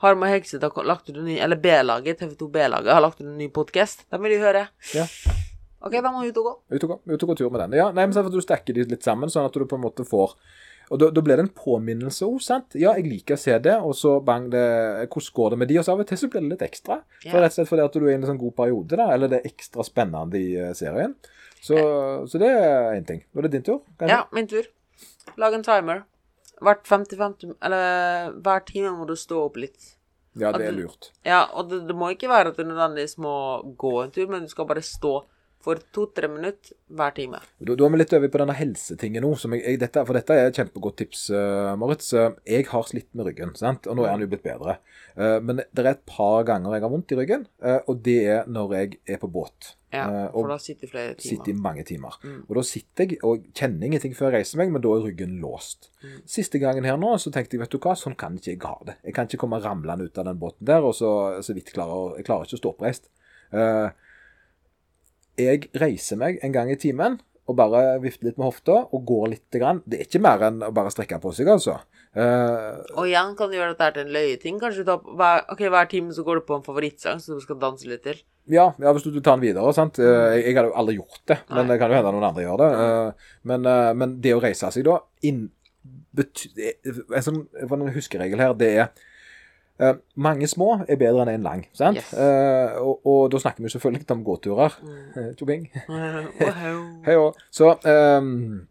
Harma 0.00 0.30
Hegseth 0.32 0.64
har 0.64 0.84
lagt 0.88 1.10
ut 1.10 1.16
en 1.16 1.26
ny 1.28 1.36
Eller 1.38 1.56
B-laget, 1.60 2.20
TV2 2.22 2.48
B-laget 2.50 2.92
har 2.94 3.02
lagt 3.04 3.20
ut 3.20 3.26
en 3.26 3.36
ny 3.38 3.50
podkast. 3.52 4.06
Den 4.10 4.22
vil 4.24 4.32
de 4.36 4.40
høre. 4.40 4.66
Ja. 4.96 5.04
OK, 5.80 5.92
da 5.92 6.10
må 6.12 6.22
vi 6.24 6.30
ut 6.32 6.40
og 6.40 6.46
gå. 6.46 6.54
Ut 6.76 6.84
og 6.84 6.90
gå, 6.92 6.96
ut 7.12 7.22
og 7.22 7.30
gå 7.30 7.36
tur 7.40 7.50
med 7.52 7.62
den. 7.64 7.76
Ja, 7.80 7.90
nei, 7.92 8.06
men 8.06 8.16
så 8.16 8.24
at 8.24 8.32
Du 8.32 8.40
stacker 8.44 8.76
de 8.76 8.84
litt 8.88 9.04
sammen, 9.04 9.32
sånn 9.32 9.48
at 9.48 9.56
du 9.56 9.64
på 9.68 9.76
en 9.78 9.84
måte 9.84 10.04
får 10.08 10.34
Og 10.90 10.98
da, 11.00 11.10
da 11.14 11.22
blir 11.24 11.38
det 11.38 11.44
en 11.46 11.52
påminnelse 11.54 12.26
òg, 12.26 12.40
sant. 12.44 12.76
Ja, 12.80 12.94
jeg 12.98 13.06
liker 13.08 13.36
å 13.36 13.40
se 13.40 13.58
det, 13.62 13.76
og 13.76 13.94
så 13.96 14.16
bang, 14.24 14.48
det 14.52 14.64
Hvordan 15.06 15.34
går 15.36 15.50
det 15.54 15.58
med 15.62 15.70
de? 15.72 15.78
Og 15.80 15.86
så 15.86 15.94
av 15.94 16.02
og 16.04 16.08
til 16.08 16.20
så 16.20 16.30
blir 16.32 16.44
det 16.44 16.54
litt 16.56 16.64
ekstra. 16.66 17.00
Ja. 17.24 17.30
For 17.30 17.44
Rett 17.44 17.52
og 17.52 17.58
slett 17.60 17.72
fordi 17.72 17.84
at 17.86 17.96
du 18.00 18.06
er 18.06 18.12
i 18.14 18.18
en 18.18 18.28
sånn 18.32 18.40
god 18.40 18.56
periode, 18.56 18.96
da. 19.00 19.10
Eller 19.14 19.32
det 19.32 19.40
er 19.40 19.52
ekstra 19.52 19.86
spennende 19.86 20.40
i 20.40 20.54
eh, 20.58 20.72
serien. 20.76 21.16
Så, 21.60 21.76
så 22.24 22.40
det 22.40 22.48
er 22.56 22.94
én 22.96 23.04
ting. 23.08 23.20
Nå 23.32 23.42
er 23.42 23.48
det 23.48 23.58
din 23.58 23.66
tur. 23.68 23.82
kanskje? 24.00 24.16
Ja, 24.16 24.24
min 24.32 24.48
tur. 24.48 24.64
Lag 25.40 25.54
en 25.54 25.64
timer. 25.66 26.06
Hvert 26.60 26.84
50-50 26.88 27.56
Eller 27.64 28.36
hver 28.44 28.64
time 28.68 28.92
må 28.98 29.06
du 29.08 29.16
stå 29.16 29.46
opp 29.46 29.56
litt. 29.60 29.96
ja, 30.38 30.52
det 30.52 30.66
er 30.68 30.72
du- 30.76 30.84
lurt. 30.84 31.10
Ja, 31.26 31.46
og 31.52 31.70
det, 31.70 31.86
det 31.88 31.96
må 31.96 32.12
ikke 32.14 32.30
være 32.30 32.52
at 32.52 32.56
du 32.56 32.64
nødvendigvis 32.64 33.18
må 33.18 33.34
gå 33.76 33.94
en 34.04 34.12
tur, 34.14 34.28
men 34.30 34.44
du 34.46 34.52
skal 34.52 34.68
bare 34.68 34.84
stå 34.84 35.22
for 35.60 35.80
to-tre 35.92 36.28
minutter 36.28 36.72
hver 36.96 37.12
time. 37.16 37.40
Da, 37.60 37.74
da 37.76 37.84
er 37.84 37.92
vi 37.92 37.98
litt 38.00 38.14
over 38.16 38.30
på 38.32 38.40
denne 38.40 38.56
helsetingen 38.56 39.24
nå. 39.26 39.34
Som 39.40 39.56
jeg, 39.56 39.64
jeg, 39.66 39.80
dette, 39.82 40.04
for 40.08 40.16
dette 40.16 40.36
er 40.36 40.48
et 40.48 40.60
kjempegodt 40.60 40.96
tips, 41.02 41.26
uh, 41.34 41.74
Moritz. 41.80 42.12
Eh, 42.16 42.30
jeg 42.48 42.68
har 42.70 42.86
slitt 42.88 43.10
med 43.12 43.28
ryggen, 43.28 43.52
sant? 43.58 43.88
og 43.90 43.98
nå 43.98 44.06
er 44.06 44.14
den 44.14 44.24
jo 44.24 44.30
blitt 44.32 44.46
bedre. 44.46 44.78
Uh, 45.18 45.36
men 45.44 45.60
det 45.60 45.84
er 45.84 45.92
et 45.92 46.06
par 46.08 46.46
ganger 46.48 46.78
jeg 46.78 46.86
har 46.86 46.94
vondt 46.94 47.12
i 47.12 47.20
ryggen, 47.20 47.44
uh, 47.64 47.80
og 47.84 48.00
det 48.06 48.18
er 48.38 48.48
når 48.48 48.76
jeg 48.78 49.00
er 49.04 49.20
på 49.20 49.30
båt. 49.32 49.74
Ja, 49.92 50.04
Eh, 50.06 50.26
for 50.30 50.46
da 50.48 50.56
sitter 50.62 50.86
du 50.86 50.92
flere 50.92 51.14
timer. 51.14 51.30
sitter 51.30 51.50
i 51.50 51.54
mange 51.54 51.84
timer. 51.84 52.14
Mm. 52.22 52.44
Og 52.48 52.56
da 52.56 52.62
sitter 52.62 53.08
jeg 53.10 53.18
og 53.26 53.48
kjenner 53.52 53.88
ingenting 53.88 54.12
før 54.14 54.30
jeg 54.30 54.40
reiser 54.40 54.60
meg, 54.60 54.70
men 54.70 54.82
da 54.84 54.92
er 54.94 55.02
ryggen 55.08 55.40
låst. 55.42 55.90
Mm. 56.04 56.20
Siste 56.30 56.60
gangen 56.62 56.84
her 56.86 56.96
nå, 56.96 57.10
så 57.18 57.32
tenkte 57.34 57.56
jeg, 57.56 57.64
vet 57.64 57.74
du 57.74 57.78
hva, 57.82 57.96
sånn 57.98 58.14
kan 58.16 58.36
ikke 58.38 58.52
jeg 58.52 58.62
ha 58.62 58.76
det. 58.86 58.94
Jeg 59.04 59.14
kan 59.16 59.26
ikke 59.26 59.40
komme 59.42 59.58
ramlende 59.64 60.06
ut 60.06 60.18
av 60.22 60.28
den 60.30 60.38
båten 60.38 60.64
der, 60.70 60.86
og 60.86 60.94
så, 60.94 61.42
så 61.42 61.56
vidt 61.56 61.72
klarer 61.74 62.16
Jeg 62.20 62.28
klarer 62.30 62.46
ikke 62.46 62.60
å 62.60 62.62
stå 62.62 62.72
oppreist. 62.74 63.10
Uh, 63.50 63.90
jeg 65.40 65.70
reiser 65.74 66.20
meg 66.20 66.38
en 66.44 66.52
gang 66.54 66.70
i 66.70 66.78
timen 66.78 67.18
og 67.50 67.56
bare 67.58 67.98
vifter 67.98 68.28
litt 68.28 68.38
med 68.38 68.46
hofta 68.46 68.76
og 68.94 69.04
går 69.08 69.32
litt. 69.32 69.46
Grann. 69.50 69.82
Det 69.84 69.98
er 69.98 70.06
ikke 70.06 70.22
mer 70.22 70.44
enn 70.46 70.60
å 70.62 70.70
bare 70.74 70.92
strekke 70.94 71.18
på 71.18 71.32
seg, 71.34 71.48
altså. 71.50 71.80
Uh, 72.14 72.78
Og 72.98 73.08
igjen 73.08 73.34
kan 73.38 73.50
du 73.50 73.56
gjøre 73.56 73.74
dette 73.74 73.88
til 73.96 74.06
en 74.06 74.12
løyeting. 74.14 74.60
Kanskje 74.62 74.84
du 74.84 74.90
tar 74.92 75.02
hver, 75.02 75.42
ok, 75.50 75.64
hver 75.74 75.88
time 75.90 76.14
så 76.14 76.22
går 76.26 76.38
du 76.40 76.46
på 76.46 76.58
en 76.58 76.66
favorittsang 76.66 77.18
som 77.22 77.38
du 77.38 77.42
skal 77.42 77.58
danse 77.62 77.88
litt 77.90 78.04
til. 78.06 78.22
Ja, 78.50 78.66
ja, 78.78 78.92
hvis 78.94 79.04
du, 79.06 79.12
du 79.14 79.20
tar 79.22 79.38
den 79.38 79.46
videre. 79.46 79.72
sant? 79.76 80.00
Eh, 80.02 80.06
jeg, 80.36 80.44
jeg 80.48 80.56
hadde 80.58 80.70
jo 80.70 80.78
aldri 80.82 80.96
gjort 80.98 81.22
det, 81.30 81.38
men 81.50 81.62
Nei. 81.64 81.68
det 81.72 81.78
kan 81.82 81.92
jo 81.92 81.98
hende 82.00 82.12
noen 82.16 82.28
andre 82.30 82.44
gjør 82.44 82.62
det. 82.62 82.70
Eh, 82.84 83.28
men, 83.50 83.68
eh, 83.70 83.90
men 84.02 84.16
det 84.24 84.34
å 84.36 84.42
reise 84.42 84.72
seg 84.74 84.86
da 84.88 84.98
inn, 85.26 85.44
bety, 86.16 86.50
en 86.84 87.24
sånn 87.26 87.44
en 87.54 87.94
huskeregel 87.94 88.42
her, 88.42 88.56
det 88.58 88.72
er 88.80 88.90
mange 90.20 90.44
små 90.50 90.82
er 90.82 90.98
bedre 91.00 91.22
enn 91.24 91.32
en 91.38 91.46
lang. 91.46 91.62
sant? 91.72 91.96
Yes. 91.96 92.10
Og, 92.82 92.98
og 93.08 93.20
da 93.32 93.38
snakker 93.40 93.64
vi 93.64 93.70
selvfølgelig 93.72 94.10
om 94.12 94.24
gåturer. 94.26 94.74
Tjobing. 95.38 95.70
Wow. 95.88 96.82
Hei 97.06 97.16
òg. 97.16 97.38
Så 97.54 97.70
um, 97.86 98.66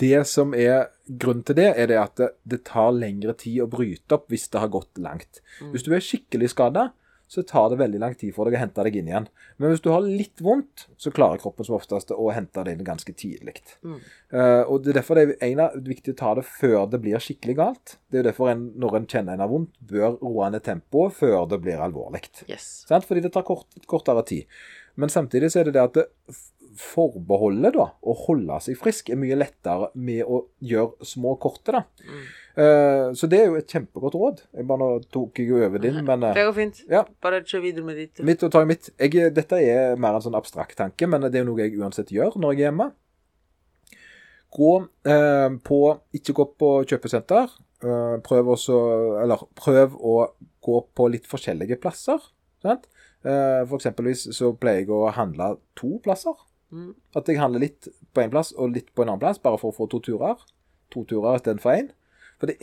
det 0.00 0.22
som 0.30 0.54
er 0.56 0.88
grunnen 1.08 1.44
til 1.44 1.58
det, 1.58 1.68
er 1.76 1.90
det 1.90 1.98
at 2.00 2.16
det, 2.20 2.30
det 2.48 2.62
tar 2.68 2.94
lengre 2.96 3.34
tid 3.36 3.62
å 3.64 3.68
bryte 3.68 4.16
opp 4.16 4.32
hvis 4.32 4.48
det 4.52 4.62
har 4.62 4.72
gått 4.72 5.00
langt. 5.02 5.42
Hvis 5.72 5.84
du 5.84 5.92
er 5.92 6.04
skikkelig 6.04 6.54
skada, 6.54 6.88
så 7.28 7.42
tar 7.44 7.68
det 7.70 7.78
veldig 7.82 8.00
lang 8.00 8.14
tid 8.16 8.32
for 8.34 8.48
deg 8.48 8.56
å 8.56 8.62
hente 8.62 8.84
deg 8.86 8.96
inn 8.96 9.10
igjen. 9.10 9.28
Men 9.60 9.72
hvis 9.72 9.82
du 9.84 9.90
har 9.92 10.04
litt 10.04 10.40
vondt, 10.44 10.86
så 10.96 11.12
klarer 11.14 11.40
kroppen 11.42 11.68
som 11.68 11.76
oftest 11.76 12.14
å 12.14 12.30
hente 12.32 12.64
det 12.64 12.74
inn 12.74 12.86
ganske 12.86 13.12
tidlig. 13.12 13.60
Mm. 13.84 13.98
Uh, 14.32 14.62
og 14.64 14.82
det 14.82 14.94
er 14.94 15.00
derfor 15.02 15.20
det 15.20 15.36
er 15.44 15.62
av, 15.66 15.76
viktig 15.84 16.16
å 16.16 16.18
ta 16.18 16.34
det 16.38 16.46
før 16.48 16.88
det 16.88 17.02
blir 17.04 17.20
skikkelig 17.20 17.58
galt. 17.60 17.96
Det 18.08 18.22
er 18.22 18.30
derfor 18.30 18.52
en, 18.54 18.70
når 18.80 19.00
en 19.00 19.08
kjenner 19.12 19.36
en 19.36 19.44
har 19.44 19.52
vondt, 19.52 19.76
bør 19.92 20.16
roe 20.24 20.48
ned 20.54 20.64
tempoet 20.64 21.16
før 21.20 21.44
det 21.52 21.60
blir 21.66 21.84
alvorlig. 21.84 22.24
Yes. 22.48 22.86
Fordi 22.88 23.24
det 23.24 23.34
tar 23.36 23.44
kort, 23.48 23.68
kortere 23.90 24.24
tid. 24.28 24.60
Men 24.98 25.12
samtidig 25.12 25.52
så 25.52 25.60
er 25.60 25.68
det 25.68 25.76
det 25.76 25.84
at 25.84 26.00
det 26.00 26.08
forbeholdet, 26.78 27.74
da, 27.76 27.88
å 28.00 28.14
holde 28.26 28.58
seg 28.64 28.78
frisk, 28.80 29.10
er 29.10 29.18
mye 29.20 29.38
lettere 29.38 29.90
med 29.98 30.22
å 30.24 30.44
gjøre 30.64 31.08
små 31.08 31.34
korte, 31.42 31.74
da. 31.74 31.82
Mm. 32.04 32.28
Uh, 32.58 33.04
så 33.14 33.28
det 33.30 33.38
er 33.38 33.52
jo 33.52 33.58
et 33.60 33.70
kjempegodt 33.70 34.16
råd. 34.18 34.40
Jeg 34.58 34.66
bare 34.66 34.82
Nå 34.82 34.88
tok 35.14 35.38
jeg 35.38 35.52
jo 35.52 35.60
over 35.62 35.82
din, 35.82 36.00
men 36.02 36.24
uh, 36.26 36.32
Det 36.34 36.46
går 36.48 36.56
fint. 36.56 36.80
Ja. 36.90 37.04
Bare 37.22 37.44
kjør 37.46 37.62
videre 37.68 37.86
med 37.86 38.00
ditt. 38.02 38.22
mitt 38.26 38.42
og 38.42 38.50
ta 38.54 38.64
mitt. 38.66 38.90
Jeg, 38.98 39.28
dette 39.36 39.60
er 39.62 40.00
mer 40.00 40.18
en 40.18 40.24
sånn 40.24 40.38
abstrakt 40.38 40.74
tanke, 40.80 41.06
men 41.06 41.28
det 41.28 41.38
er 41.38 41.46
jo 41.46 41.52
noe 41.52 41.62
jeg 41.62 41.78
uansett 41.78 42.10
gjør 42.14 42.40
når 42.42 42.56
jeg 42.56 42.64
er 42.64 42.70
hjemme. 42.72 42.90
Gå 44.58 44.74
uh, 44.82 45.48
på 45.70 45.80
Ikke 46.18 46.34
gå 46.34 46.50
på 46.58 46.74
kjøpesenter. 46.88 47.54
Eh, 47.78 48.16
prøv 48.26 48.48
også 48.56 48.76
Eller 49.22 49.42
prøv 49.54 49.92
å 50.02 50.14
gå 50.66 50.80
på 50.98 51.08
litt 51.12 51.28
forskjellige 51.30 51.78
plasser. 51.82 52.22
Sant? 52.64 52.88
Eh, 53.22 53.62
for 53.68 53.78
eksempelvis 53.78 54.26
så 54.34 54.50
pleier 54.58 54.82
jeg 54.82 54.92
å 54.94 55.12
handle 55.14 55.56
to 55.78 55.98
plasser. 56.02 56.34
Mm. 56.72 56.94
At 57.16 57.28
jeg 57.30 57.40
handler 57.40 57.64
litt 57.64 57.88
på 58.14 58.20
en 58.22 58.32
plass 58.32 58.52
og 58.56 58.74
litt 58.74 58.90
på 58.94 59.04
en 59.04 59.12
annen 59.14 59.22
plass, 59.22 59.40
bare 59.40 59.58
for 59.60 59.72
å 59.72 59.76
få 59.76 59.88
to 59.90 60.00
turer. 60.04 60.40
To 60.94 61.04
turer 61.08 61.38
istedenfor 61.38 61.74
én. 61.74 61.90
For 62.40 62.50
det, 62.50 62.58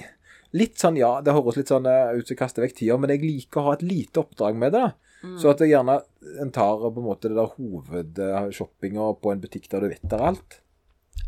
litt 0.55 0.77
sånn, 0.81 0.99
ja, 0.99 1.15
det 1.25 1.33
høres 1.35 1.57
litt 1.59 1.71
sånn 1.71 1.87
eh, 1.89 2.13
ut 2.15 2.25
som 2.27 2.35
jeg 2.35 2.41
kaster 2.41 2.65
vekk 2.65 2.77
tida, 2.77 2.97
men 3.01 3.13
jeg 3.15 3.23
liker 3.25 3.61
å 3.61 3.69
ha 3.69 3.73
et 3.77 3.85
lite 3.85 4.21
oppdrag 4.21 4.59
med 4.61 4.75
det. 4.75 4.83
da. 4.85 4.93
Mm. 5.25 5.39
Så 5.41 5.49
at 5.49 5.63
jeg 5.63 5.71
gjerne 5.73 5.97
en 6.43 6.51
tar 6.53 6.77
på 6.85 7.01
en 7.01 7.07
måte 7.07 7.31
det 7.31 7.37
der 7.39 7.49
hovedshoppinga 7.57 9.09
på 9.21 9.33
en 9.33 9.41
butikk 9.41 9.67
der 9.71 9.85
du 9.85 9.89
vet 9.89 10.05
der 10.11 10.21
alt. 10.21 10.59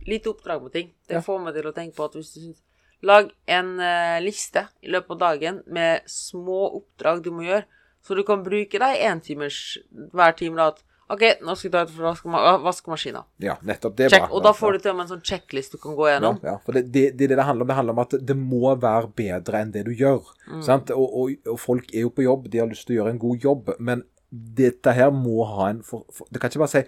Litt 0.07 0.27
oppdrag 0.29 0.61
på 0.63 0.71
ting. 0.71 0.93
Det 1.07 1.17
Ja. 1.17 1.21
får 1.21 1.43
meg 1.43 1.55
til 1.55 1.67
å 1.67 1.73
tenke 1.73 1.95
på 1.95 2.05
at 2.05 2.13
hvis 2.13 2.33
du 2.33 2.39
syns 2.39 2.63
Lag 3.05 3.29
en 3.45 3.79
uh, 3.79 4.17
liste 4.25 4.63
i 4.81 4.89
løpet 4.89 5.11
av 5.11 5.19
dagen 5.19 5.59
med 5.67 6.01
små 6.09 6.79
oppdrag 6.79 7.21
du 7.21 7.29
må 7.29 7.43
gjøre, 7.45 7.65
så 8.01 8.15
du 8.17 8.23
kan 8.23 8.41
bruke 8.41 8.79
deg 8.81 9.03
én 9.05 9.21
timers 9.21 9.77
hver 9.93 10.33
time. 10.33 10.55
da, 10.57 10.67
at 10.69 10.81
OK, 11.07 11.21
nå 11.39 11.53
skal 11.55 11.69
jeg 11.69 11.73
ta 11.73 11.81
ut 11.87 11.99
vaskema 12.03 12.41
vaskemaskina. 12.65 13.21
Ja, 13.43 13.55
nettopp. 13.63 13.95
Det 13.95 14.07
er 14.07 14.11
Check, 14.11 14.25
bra. 14.25 14.35
og 14.35 14.43
da 14.43 14.51
får 14.57 14.75
du 14.75 14.83
til 14.83 14.91
og 14.91 14.97
med 14.97 15.05
en 15.05 15.11
sånn 15.13 15.23
checklist 15.29 15.77
du 15.77 15.79
kan 15.79 15.95
gå 15.95 16.09
gjennom. 16.09 16.39
ja, 16.43 16.57
for 16.65 16.75
det, 16.75 16.89
det, 16.91 17.05
det 17.15 17.29
det 17.31 17.37
det 17.39 17.45
handler 17.47 17.63
om. 17.63 17.71
Det 17.71 17.77
handler 17.79 17.95
om 17.95 18.03
at 18.03 18.15
det 18.31 18.35
må 18.39 18.73
være 18.75 19.11
bedre 19.15 19.61
enn 19.63 19.71
det 19.71 19.85
du 19.87 19.93
gjør. 19.95 20.27
Mm. 20.51 20.61
Sant? 20.67 20.91
Og, 20.91 21.07
og, 21.07 21.47
og 21.53 21.59
folk 21.63 21.93
er 21.93 22.03
jo 22.03 22.11
på 22.11 22.27
jobb, 22.27 22.49
de 22.51 22.59
har 22.59 22.67
lyst 22.67 22.89
til 22.89 22.97
å 22.97 22.99
gjøre 23.01 23.15
en 23.15 23.21
god 23.23 23.47
jobb, 23.47 23.71
men 23.79 24.03
dette 24.31 24.91
her 24.91 25.13
må 25.15 25.45
ha 25.47 25.69
en 25.71 25.79
for, 25.87 26.03
for, 26.11 26.27
Det 26.27 26.41
kan 26.41 26.51
ikke 26.51 26.65
bare 26.65 26.73
si 26.73 26.83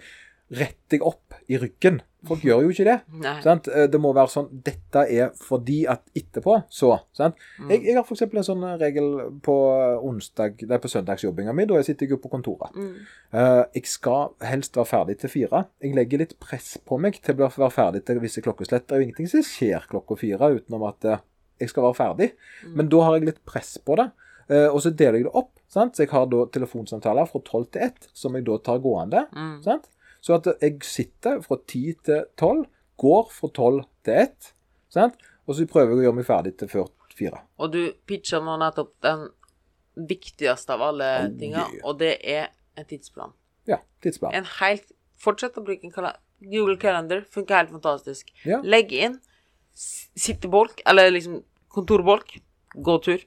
'rett 0.50 0.78
deg 0.90 1.02
opp 1.06 1.34
i 1.48 1.58
ryggen'. 1.58 2.00
Folk 2.26 2.42
gjør 2.44 2.64
jo 2.66 2.70
ikke 2.74 2.84
det. 2.84 2.96
Sant? 3.46 3.68
Eh, 3.68 3.86
Det 3.88 4.00
må 4.00 4.12
være 4.12 4.28
sånn 4.28 4.48
'Dette 4.64 5.04
er 5.08 5.30
fordi 5.38 5.86
at 5.88 6.02
etterpå, 6.16 6.56
så'. 6.68 6.98
Sant? 7.16 7.36
Mm. 7.58 7.70
Jeg, 7.70 7.84
jeg 7.86 7.94
har 7.96 8.04
f.eks. 8.04 8.22
en 8.22 8.44
sånn 8.44 8.66
regel 8.80 9.08
på 9.46 9.54
onsdag, 10.04 10.58
det 10.60 10.74
er 10.76 10.82
på 10.82 10.90
søndagsjobbinga 10.90 11.54
mi. 11.54 11.64
Da 11.70 11.78
jeg 11.78 11.84
sitter 11.90 12.06
jeg 12.06 12.16
jo 12.16 12.20
på 12.24 12.32
kontoret. 12.32 12.74
Mm. 12.74 12.96
Uh, 13.32 13.64
jeg 13.74 13.86
skal 13.86 14.34
helst 14.42 14.76
være 14.76 14.90
ferdig 14.90 15.18
til 15.22 15.32
fire. 15.32 15.64
Jeg 15.80 15.94
legger 15.94 16.18
litt 16.24 16.36
press 16.42 16.76
på 16.84 16.98
meg 16.98 17.20
til 17.22 17.38
å 17.38 17.48
være 17.48 17.70
ferdig 17.70 18.04
til 18.04 18.20
visse 18.20 18.42
klokkeslett. 18.44 18.88
Det 18.88 18.96
er 18.96 19.00
jo 19.00 19.08
ingenting 19.08 19.30
som 19.30 19.46
skjer 19.46 19.86
klokka 19.90 20.18
fire 20.18 20.50
utenom 20.58 20.84
at 20.90 21.04
uh, 21.08 21.22
jeg 21.60 21.70
skal 21.72 21.86
være 21.88 21.98
ferdig. 22.00 22.30
Men 22.74 22.90
da 22.90 23.00
har 23.06 23.16
jeg 23.16 23.30
litt 23.30 23.40
press 23.48 23.78
på 23.78 23.96
det. 24.00 24.10
Uh, 24.50 24.66
og 24.74 24.80
så 24.82 24.90
deler 24.90 25.20
jeg 25.20 25.28
det 25.28 25.34
opp. 25.38 25.54
Sant? 25.70 25.94
Så 25.94 26.02
jeg 26.02 26.10
har 26.10 26.26
da 26.26 26.42
telefonsamtaler 26.50 27.28
fra 27.30 27.40
tolv 27.46 27.68
til 27.70 27.86
ett, 27.86 28.08
som 28.12 28.34
jeg 28.34 28.44
da 28.48 28.58
tar 28.58 28.80
gående. 28.82 29.24
Mm. 29.30 29.56
Sant? 29.62 29.86
Så 30.20 30.36
at 30.36 30.48
jeg 30.60 30.78
sitter 30.84 31.40
fra 31.44 31.58
ti 31.68 31.94
til 32.04 32.24
tolv, 32.40 32.66
går 33.00 33.28
fra 33.32 33.48
tolv 33.56 33.84
til 34.04 34.20
ett, 34.26 34.52
sant? 34.92 35.16
og 35.48 35.56
så 35.56 35.66
prøver 35.66 35.94
jeg 35.94 35.98
å 35.98 36.04
gjøre 36.04 36.18
meg 36.20 36.26
ferdig 36.28 36.52
til 36.60 36.68
før 36.70 36.90
fire. 37.16 37.40
Og 37.58 37.72
du 37.72 37.80
pitcher 38.06 38.42
nå 38.44 38.56
nettopp 38.60 38.92
den 39.04 39.28
viktigste 40.10 40.76
av 40.76 40.84
alle 40.92 41.08
Oh, 41.24 41.32
tinga, 41.40 41.66
og 41.84 41.98
det 42.00 42.14
er 42.22 42.50
en 42.78 42.86
tidsplan. 42.88 43.32
Ja, 43.68 43.80
tidsplan. 44.04 44.36
En 44.36 44.48
helt 44.60 44.92
Fortsett 45.20 45.58
å 45.60 45.60
bruke 45.60 45.84
en 45.84 45.92
kalender, 45.92 46.16
Google 46.40 46.78
Calendar. 46.80 47.18
Funker 47.28 47.58
helt 47.58 47.74
fantastisk. 47.74 48.30
Ja. 48.48 48.62
Legg 48.64 48.94
inn 48.96 49.18
sittebolk, 49.76 50.80
eller 50.88 51.10
liksom 51.12 51.42
kontorbolk. 51.68 52.38
Gåtur. 52.80 53.26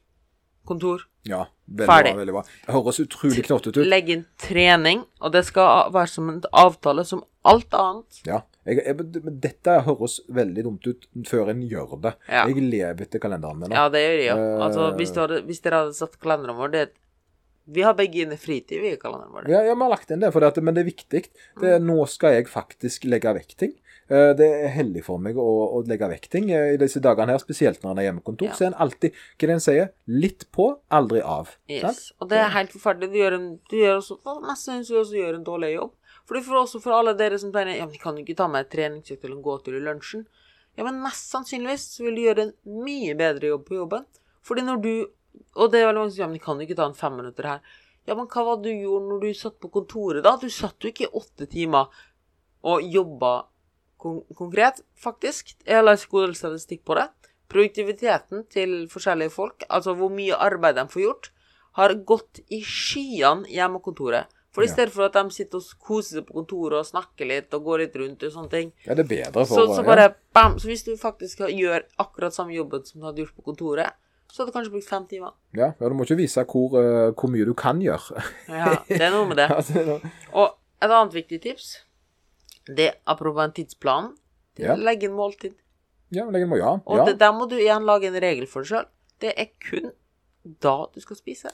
Kontor. 0.65 1.03
Ja, 1.29 1.43
veldig 1.67 1.89
Ferdig. 1.89 2.13
bra. 2.13 2.19
veldig 2.19 2.33
bra. 2.37 2.43
Det 2.65 2.73
høres 2.75 2.99
utrolig 3.03 3.43
knottete 3.47 3.81
ut. 3.83 3.87
Legg 3.87 4.09
inn 4.09 4.25
trening, 4.41 5.03
og 5.21 5.31
det 5.35 5.45
skal 5.47 5.91
være 5.93 6.11
som 6.11 6.29
en 6.29 6.41
avtale 6.51 7.05
som 7.07 7.23
alt 7.47 7.73
annet. 7.77 8.19
Ja, 8.27 8.41
jeg, 8.65 8.79
jeg, 8.85 8.95
men 9.23 9.39
Dette 9.43 9.77
høres 9.87 10.21
veldig 10.31 10.63
dumt 10.63 10.87
ut 10.87 11.07
før 11.27 11.51
en 11.51 11.63
gjør 11.67 11.97
det. 12.03 12.13
Ja. 12.29 12.45
Jeg 12.47 12.63
lever 12.63 13.05
etter 13.07 13.19
kalenderen 13.23 13.63
min. 13.63 13.75
Ja, 13.75 13.87
det 13.91 14.03
gjør 14.03 14.19
jeg 14.21 14.33
òg. 14.35 14.43
Eh. 14.43 14.65
Altså, 14.67 14.89
hvis, 14.99 15.15
hadde, 15.19 15.41
hvis 15.47 15.63
dere 15.65 15.81
hadde 15.83 15.97
satt 15.99 16.19
kalenderen 16.19 16.59
vår 16.59 16.75
det, 16.77 16.85
Vi 17.63 17.79
har 17.79 17.93
begge 17.95 18.25
inne 18.25 18.35
fritid, 18.35 18.83
i 18.83 18.97
kalenderen 18.99 19.31
vår. 19.31 19.45
Ja, 19.47 19.61
ja, 19.63 19.71
vi 19.73 19.79
har 19.85 19.91
lagt 19.93 20.09
inn 20.11 20.19
det, 20.19 20.33
det 20.35 20.63
men 20.63 20.75
det 20.75 20.81
er 20.83 20.89
viktig. 20.91 21.21
Det, 21.61 21.77
Mm. 21.79 21.85
Nå 21.87 22.05
skal 22.11 22.33
jeg 22.35 22.47
faktisk 22.51 23.05
legge 23.07 23.31
vekk 23.33 23.55
ting. 23.55 23.71
Eh, 24.09 24.33
Det 24.35 24.47
er 24.47 24.73
heldig 24.75 25.03
for 25.05 25.21
meg 25.21 25.37
å, 25.39 25.47
å 25.77 25.81
legge 25.87 26.09
vekk 26.11 26.29
ting 26.29 26.51
eh, 26.51 26.73
i 26.73 26.77
disse 26.81 26.99
dagene 27.03 27.35
her, 27.35 27.41
spesielt 27.43 27.83
når 27.83 27.91
en 27.93 28.01
er 28.01 28.07
hjemmekontor. 28.09 28.49
Ja. 28.51 28.55
Så 28.57 28.65
er 28.65 28.71
en 28.73 28.79
alltid, 28.85 29.15
hva 29.39 29.49
den 29.53 29.63
sier, 29.63 29.91
litt 30.07 30.47
på, 30.51 30.69
aldri 30.91 31.21
av. 31.21 31.53
Sant? 31.81 32.05
Og 32.19 32.29
det 32.31 32.39
er 32.41 32.53
helt 32.57 32.73
forferdelig. 32.75 33.11
Du 33.13 33.19
gjør, 33.21 33.37
en, 33.39 33.49
du 33.71 33.75
gjør 33.79 33.99
også, 34.01 34.19
sannsynlig 34.59 35.01
også 35.01 35.19
gjør 35.21 35.39
en 35.39 35.47
dårlig 35.47 35.73
jobb. 35.75 35.93
For 36.23 36.37
det 36.37 36.43
er 36.45 36.59
også 36.61 36.79
for 36.83 36.95
alle 36.95 37.13
dere 37.19 37.39
som 37.39 37.51
tenker 37.51 37.75
ja, 37.75 37.85
men 37.87 37.95
de 37.95 37.99
kan 37.99 38.15
jo 38.15 38.23
ikke 38.23 38.37
ta 38.39 38.47
med 38.47 38.63
et 38.63 38.71
treningsøkt 38.71 39.25
eller 39.25 39.35
en 39.35 39.43
gåtur 39.45 39.75
i 39.75 39.83
lunsjen. 39.83 40.27
Ja, 40.77 40.85
men 40.87 41.01
mest 41.03 41.29
sannsynligvis 41.33 41.89
så 41.97 42.05
vil 42.05 42.15
du 42.15 42.21
gjøre 42.23 42.45
en 42.47 42.53
mye 42.85 43.15
bedre 43.19 43.51
jobb 43.51 43.65
på 43.67 43.75
jobben. 43.81 44.05
Fordi 44.43 44.63
når 44.65 44.79
du 44.83 44.93
Og 45.57 45.71
det 45.73 45.79
er 45.81 45.87
veldig 45.87 45.99
mange 45.99 46.11
som 46.11 46.15
sier 46.15 46.23
ja, 46.23 46.29
men 46.29 46.37
de 46.37 46.43
kan 46.43 46.59
jo 46.61 46.65
ikke 46.67 46.77
ta 46.77 46.85
en 46.85 46.97
fem 46.97 47.15
minutter 47.17 47.47
her. 47.49 47.61
Ja, 48.05 48.15
men 48.15 48.27
hva 48.29 48.43
var 48.45 48.59
det 48.61 48.69
du 48.69 48.83
gjorde 48.85 49.09
når 49.09 49.21
du 49.23 49.33
satt 49.37 49.55
på 49.63 49.69
kontoret, 49.73 50.23
da? 50.25 50.35
Du 50.37 50.49
satt 50.51 50.77
jo 50.83 50.91
ikke 50.91 51.07
i 51.07 51.13
åtte 51.19 51.47
timer 51.49 51.89
og 52.69 52.83
jobba 52.85 53.31
kon 54.03 54.21
konkret, 54.37 54.83
faktisk. 54.99 55.55
Jeg 55.65 55.79
har 55.79 55.85
lest 55.87 56.09
god 56.11 56.35
statistikk 56.37 56.83
på 56.87 56.97
det. 56.99 57.07
Produktiviteten 57.53 58.45
til 58.51 58.83
forskjellige 58.91 59.33
folk, 59.33 59.65
altså 59.69 59.95
hvor 59.97 60.11
mye 60.13 60.37
arbeid 60.37 60.77
de 60.79 60.87
får 60.91 61.05
gjort, 61.05 61.31
har 61.79 61.93
gått 62.05 62.41
i 62.53 62.61
skyene 62.65 63.49
hjemme 63.49 63.79
på 63.79 63.91
kontoret. 63.91 64.29
For 64.53 64.61
i 64.61 64.69
stedet 64.69 64.93
for 64.93 65.07
at 65.07 65.15
de 65.17 65.33
sitter 65.33 65.57
og 65.57 65.81
koser 65.81 66.19
seg 66.19 66.27
på 66.27 66.35
kontoret 66.37 66.77
og 66.77 66.85
snakker 66.85 67.25
litt 67.25 67.55
og 67.57 67.65
går 67.65 67.85
litt 67.87 67.95
rundt 67.97 68.25
og 68.27 68.33
sånne 68.35 68.51
ting, 68.51 68.71
Ja, 68.85 68.93
det 68.93 69.07
er 69.07 69.09
bedre 69.09 69.45
for 69.49 69.63
så, 69.65 69.79
så 69.79 69.85
bare 69.85 70.11
bam! 70.35 70.59
Så 70.61 70.69
hvis 70.69 70.85
du 70.85 70.93
faktisk 70.99 71.41
gjør 71.49 71.87
akkurat 72.01 72.35
samme 72.35 72.53
jobben 72.53 72.85
som 72.85 73.01
du 73.01 73.07
hadde 73.07 73.23
gjort 73.23 73.39
på 73.39 73.47
kontoret, 73.49 73.97
så 74.29 74.41
hadde 74.41 74.51
du 74.51 74.57
kanskje 74.57 74.73
brukt 74.75 74.89
fem 74.89 75.07
timer. 75.09 75.33
Ja, 75.57 75.71
ja, 75.79 75.89
du 75.89 75.97
må 75.97 76.05
ikke 76.05 76.19
vise 76.21 76.45
hvor, 76.49 76.77
uh, 76.77 77.09
hvor 77.17 77.33
mye 77.33 77.45
du 77.49 77.53
kan 77.57 77.81
gjøre. 77.81 78.21
Ja, 78.49 78.75
det 78.89 79.01
er 79.01 79.13
noe 79.13 79.25
med 79.29 79.41
det. 79.41 79.49
Og 80.39 80.53
et 80.53 80.89
annet 80.89 81.17
viktig 81.17 81.41
tips, 81.41 81.73
det 82.67 82.93
apropos 83.07 83.43
en 83.43 83.51
tidsplan, 83.53 84.13
Ja. 84.57 84.75
legge 84.75 85.07
inn 85.09 85.15
måltid. 85.17 85.53
ja, 86.13 86.23
men 86.25 86.35
inn 86.41 86.49
må 86.49 86.57
ja. 86.59 86.75
Og 86.85 86.97
ja. 86.97 87.05
det, 87.05 87.17
der 87.19 87.31
må 87.33 87.47
du 87.49 87.55
igjen 87.57 87.83
lage 87.85 88.07
en 88.07 88.19
regel 88.21 88.45
for 88.47 88.61
deg 88.61 88.69
sjøl. 88.69 88.85
Det 89.19 89.33
er 89.37 89.49
kun 89.59 89.91
da 90.61 90.85
du 90.93 90.99
skal 91.01 91.15
spise. 91.17 91.49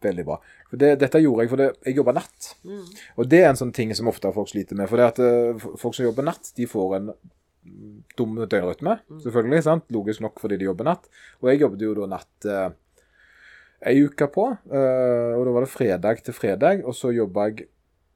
Veldig 0.00 0.24
bra. 0.24 0.38
Det, 0.72 0.94
dette 0.98 1.20
gjorde 1.20 1.44
jeg 1.44 1.50
fordi 1.50 1.66
jeg 1.84 1.96
jobba 1.98 2.12
natt. 2.16 2.54
Mm. 2.64 2.86
Og 3.18 3.28
det 3.28 3.40
er 3.42 3.50
en 3.50 3.56
sånn 3.60 3.72
ting 3.76 3.92
som 3.94 4.08
ofte 4.08 4.30
folk 4.32 4.48
sliter 4.48 4.74
med. 4.78 4.88
For 4.88 4.96
det 4.96 5.08
at 5.10 5.18
eh, 5.20 5.58
folk 5.76 5.94
som 5.94 6.06
jobber 6.06 6.24
natt, 6.24 6.52
de 6.56 6.64
får 6.70 6.94
en 6.96 7.10
mm, 7.12 7.96
dum 8.16 8.38
døgnrytme, 8.46 8.94
Mm. 9.10 9.20
selvfølgelig. 9.26 9.62
sant? 9.66 9.84
Logisk 9.92 10.20
nok 10.24 10.40
fordi 10.40 10.56
de 10.56 10.64
jobber 10.70 10.84
natt. 10.88 11.10
Og 11.42 11.50
jeg 11.50 11.60
jobbet 11.60 11.80
jo 11.84 11.92
da 11.98 12.06
natt 12.14 12.46
eh, 12.48 12.70
ei 13.92 14.00
uke 14.06 14.30
på. 14.32 14.46
eh, 14.72 15.34
og 15.36 15.44
da 15.44 15.52
var 15.58 15.66
det 15.66 15.74
fredag 15.74 16.22
til 16.24 16.34
fredag. 16.34 16.84
Og 16.86 16.94
så 16.96 17.12
jobba 17.12 17.50
jeg 17.50 17.68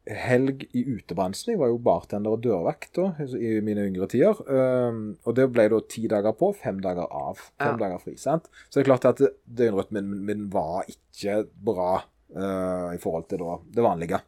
helg 0.05 0.67
i 0.77 0.83
utebransjen. 0.85 1.55
Jeg 1.55 1.61
var 1.63 1.71
jo 1.73 1.79
bartender 1.81 2.35
og 2.37 2.43
dørvakt 2.45 2.91
da, 2.99 3.07
i 3.39 3.55
mine 3.65 3.87
yngre 3.89 4.09
tider. 4.13 4.37
Um, 4.45 5.17
og 5.25 5.37
det 5.39 5.47
ble 5.55 5.65
da 5.73 5.79
ti 5.89 6.05
dager 6.13 6.35
på, 6.37 6.51
fem 6.61 6.81
dager 6.85 7.07
av. 7.09 7.39
Fem 7.57 7.73
Ja. 7.79 7.81
dager 7.87 8.03
fri. 8.03 8.17
sant? 8.21 8.51
Så 8.69 8.79
det 8.81 8.85
er 8.85 8.91
klart 8.93 9.07
at 9.09 9.23
døgnrytmen 9.49 10.05
min, 10.11 10.25
min 10.29 10.49
var 10.53 10.85
ikke 10.93 11.47
bra 11.65 12.03
uh, 12.37 12.91
i 12.93 12.99
forhold 13.01 13.29
til 13.31 13.39
da, 13.41 13.57
det 13.79 13.83
vanlige. 13.87 14.21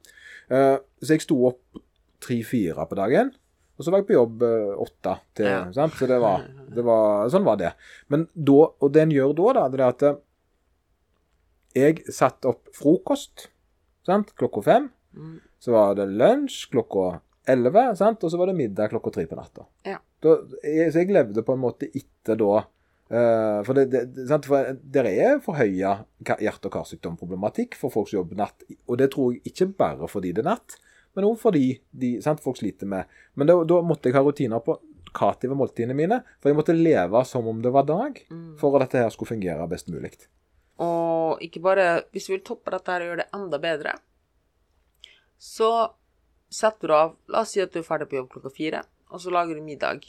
Uh, 0.51 0.79
så 1.03 1.13
jeg 1.13 1.27
sto 1.27 1.43
opp 1.51 1.83
tre-fire 2.25 2.87
på 2.89 2.97
dagen. 2.97 3.35
Og 3.77 3.85
så 3.85 3.93
var 3.93 4.01
jeg 4.01 4.07
på 4.09 4.15
jobb 4.17 4.43
eh, 4.43 4.71
åtte. 4.81 5.13
Til, 5.37 5.45
Ja. 5.51 5.59
sant? 5.77 5.93
Så 6.01 6.07
det 6.09 6.17
var, 6.23 6.47
det 6.73 6.81
var, 6.83 7.27
sånn 7.29 7.45
var 7.45 7.59
det. 7.61 7.75
Men 8.09 8.23
da, 8.33 8.71
og 8.81 8.93
det 8.95 9.03
en 9.03 9.11
gjør 9.13 9.35
da, 9.37 9.53
da, 9.53 9.65
det 9.69 9.83
er 9.83 9.91
at 9.93 10.23
jeg 11.77 12.07
satte 12.09 12.49
opp 12.49 12.71
frokost 12.73 13.51
sant? 14.07 14.33
klokka 14.41 14.63
fem. 14.65 14.87
Mm. 15.13 15.35
Så 15.59 15.73
var 15.73 15.95
det 15.99 16.07
lunsj 16.13 16.67
klokka 16.73 17.21
elleve, 17.49 17.89
sant? 17.97 18.25
og 18.25 18.31
så 18.33 18.39
var 18.41 18.51
det 18.51 18.57
middag 18.59 18.91
klokka 18.93 19.13
tre 19.15 19.27
på 19.27 19.39
natta. 19.39 19.67
Ja. 19.87 19.99
Da, 20.23 20.37
jeg, 20.65 20.91
så 20.93 21.03
jeg 21.03 21.13
levde 21.15 21.45
på 21.47 21.55
en 21.55 21.63
måte 21.63 21.89
etter 21.95 22.39
da 22.41 22.57
uh, 22.65 23.61
For 23.67 23.77
det, 23.77 23.85
det, 23.93 24.27
sant? 24.29 24.49
For 24.49 24.73
det 24.83 25.05
er 25.13 25.39
forhøya 25.45 25.93
hjerte- 26.27 26.71
og 26.71 26.75
karsykdomproblematikk 26.79 27.77
for 27.79 27.93
folk 27.95 28.11
som 28.11 28.23
jobber 28.23 28.41
natt. 28.43 28.67
Og 28.89 28.99
det 29.01 29.11
tror 29.15 29.37
jeg 29.37 29.45
ikke 29.53 29.71
bare 29.79 30.09
fordi 30.11 30.33
det 30.37 30.45
er 30.45 30.51
natt, 30.55 30.79
men 31.17 31.29
òg 31.29 31.39
fordi 31.41 31.67
de, 31.93 32.17
sant? 32.25 32.43
folk 32.45 32.59
sliter 32.61 32.89
med 32.91 33.07
Men 33.35 33.49
da, 33.49 33.57
da 33.65 33.81
måtte 33.85 34.11
jeg 34.11 34.19
ha 34.19 34.25
rutiner 34.27 34.61
på 34.65 34.77
hva 35.17 35.55
måltidene 35.57 35.95
mine. 35.97 36.19
For 36.43 36.51
jeg 36.51 36.59
måtte 36.59 36.75
leve 36.77 37.23
som 37.25 37.47
om 37.49 37.63
det 37.63 37.73
var 37.73 37.87
dag, 37.89 38.19
Mm. 38.31 38.57
for 38.59 38.75
at 38.77 38.83
dette 38.87 39.01
her 39.01 39.11
skulle 39.11 39.33
fungere 39.33 39.69
best 39.69 39.89
mulig. 39.89 40.13
Og 40.79 41.41
ikke 41.41 41.63
bare 41.63 42.03
Hvis 42.13 42.27
du 42.27 42.33
vil 42.35 42.43
toppe 42.45 42.71
dette 42.71 42.91
her 42.91 43.01
og 43.01 43.07
gjøre 43.09 43.23
det 43.25 43.31
enda 43.33 43.59
bedre, 43.59 43.95
så 45.39 45.71
setter 46.53 46.89
du 46.89 46.95
av 46.95 47.17
La 47.33 47.43
oss 47.45 47.55
si 47.55 47.63
at 47.63 47.73
du 47.75 47.81
er 47.81 47.87
ferdig 47.87 48.09
på 48.11 48.21
jobb 48.21 48.31
klokka 48.35 48.53
fire, 48.55 48.85
og 49.11 49.23
så 49.23 49.33
lager 49.35 49.59
du 49.59 49.65
middag. 49.65 50.07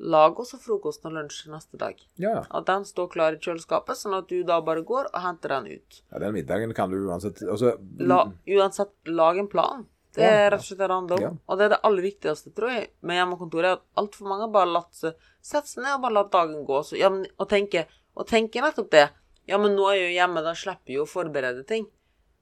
Lag 0.00 0.38
også 0.40 0.56
frokosten 0.62 1.10
og 1.10 1.18
lunsj 1.18 1.50
neste 1.52 1.76
dag. 1.80 1.98
Ja. 2.20 2.40
At 2.48 2.66
den 2.70 2.86
står 2.88 3.10
klar 3.12 3.36
i 3.36 3.40
kjøleskapet, 3.42 3.98
sånn 4.00 4.16
at 4.16 4.30
du 4.32 4.40
da 4.48 4.60
bare 4.64 4.84
går 4.86 5.10
og 5.10 5.20
henter 5.20 5.52
den 5.58 5.76
ut. 5.76 6.02
ja 6.08 6.22
den 6.22 6.36
middagen 6.38 6.72
kan 6.76 6.92
du 6.92 7.02
uansett 7.04 7.42
også... 7.44 7.74
La, 8.00 8.22
uansett, 8.48 8.94
lag 9.12 9.38
en 9.42 9.50
plan. 9.52 9.84
Det 10.16 10.24
er 10.26 10.48
rett 10.50 10.62
og 10.62 10.66
slett 10.66 10.80
det 10.80 10.88
det 10.88 10.96
handler 10.96 11.26
om. 11.28 11.36
Og 11.46 11.58
det 11.58 11.66
er 11.66 11.72
det 11.74 11.80
aller 11.86 12.06
viktigste, 12.08 12.50
tror 12.56 12.72
jeg, 12.72 12.88
med 13.06 13.20
hjemmekontoret, 13.20 13.78
at 13.78 14.02
altfor 14.02 14.30
mange 14.32 14.48
bare 14.50 14.72
latt 14.72 14.96
sette 14.96 15.68
seg 15.68 15.84
ned 15.84 15.98
og 15.98 16.04
bare 16.06 16.16
latt 16.16 16.32
dagen 16.32 16.64
gå. 16.66 16.80
Så, 16.86 16.96
ja, 16.98 17.12
men, 17.12 17.28
og, 17.36 17.46
tenke, 17.52 17.84
og 18.18 18.26
tenke 18.30 18.64
nettopp 18.64 18.90
det. 18.96 19.06
Ja, 19.50 19.60
men 19.60 19.76
nå 19.76 19.86
er 19.90 20.00
jeg 20.00 20.08
jo 20.08 20.16
hjemme, 20.16 20.42
da 20.46 20.56
slipper 20.58 20.96
jeg 20.96 21.04
å 21.04 21.08
forberede 21.10 21.62
ting. 21.68 21.86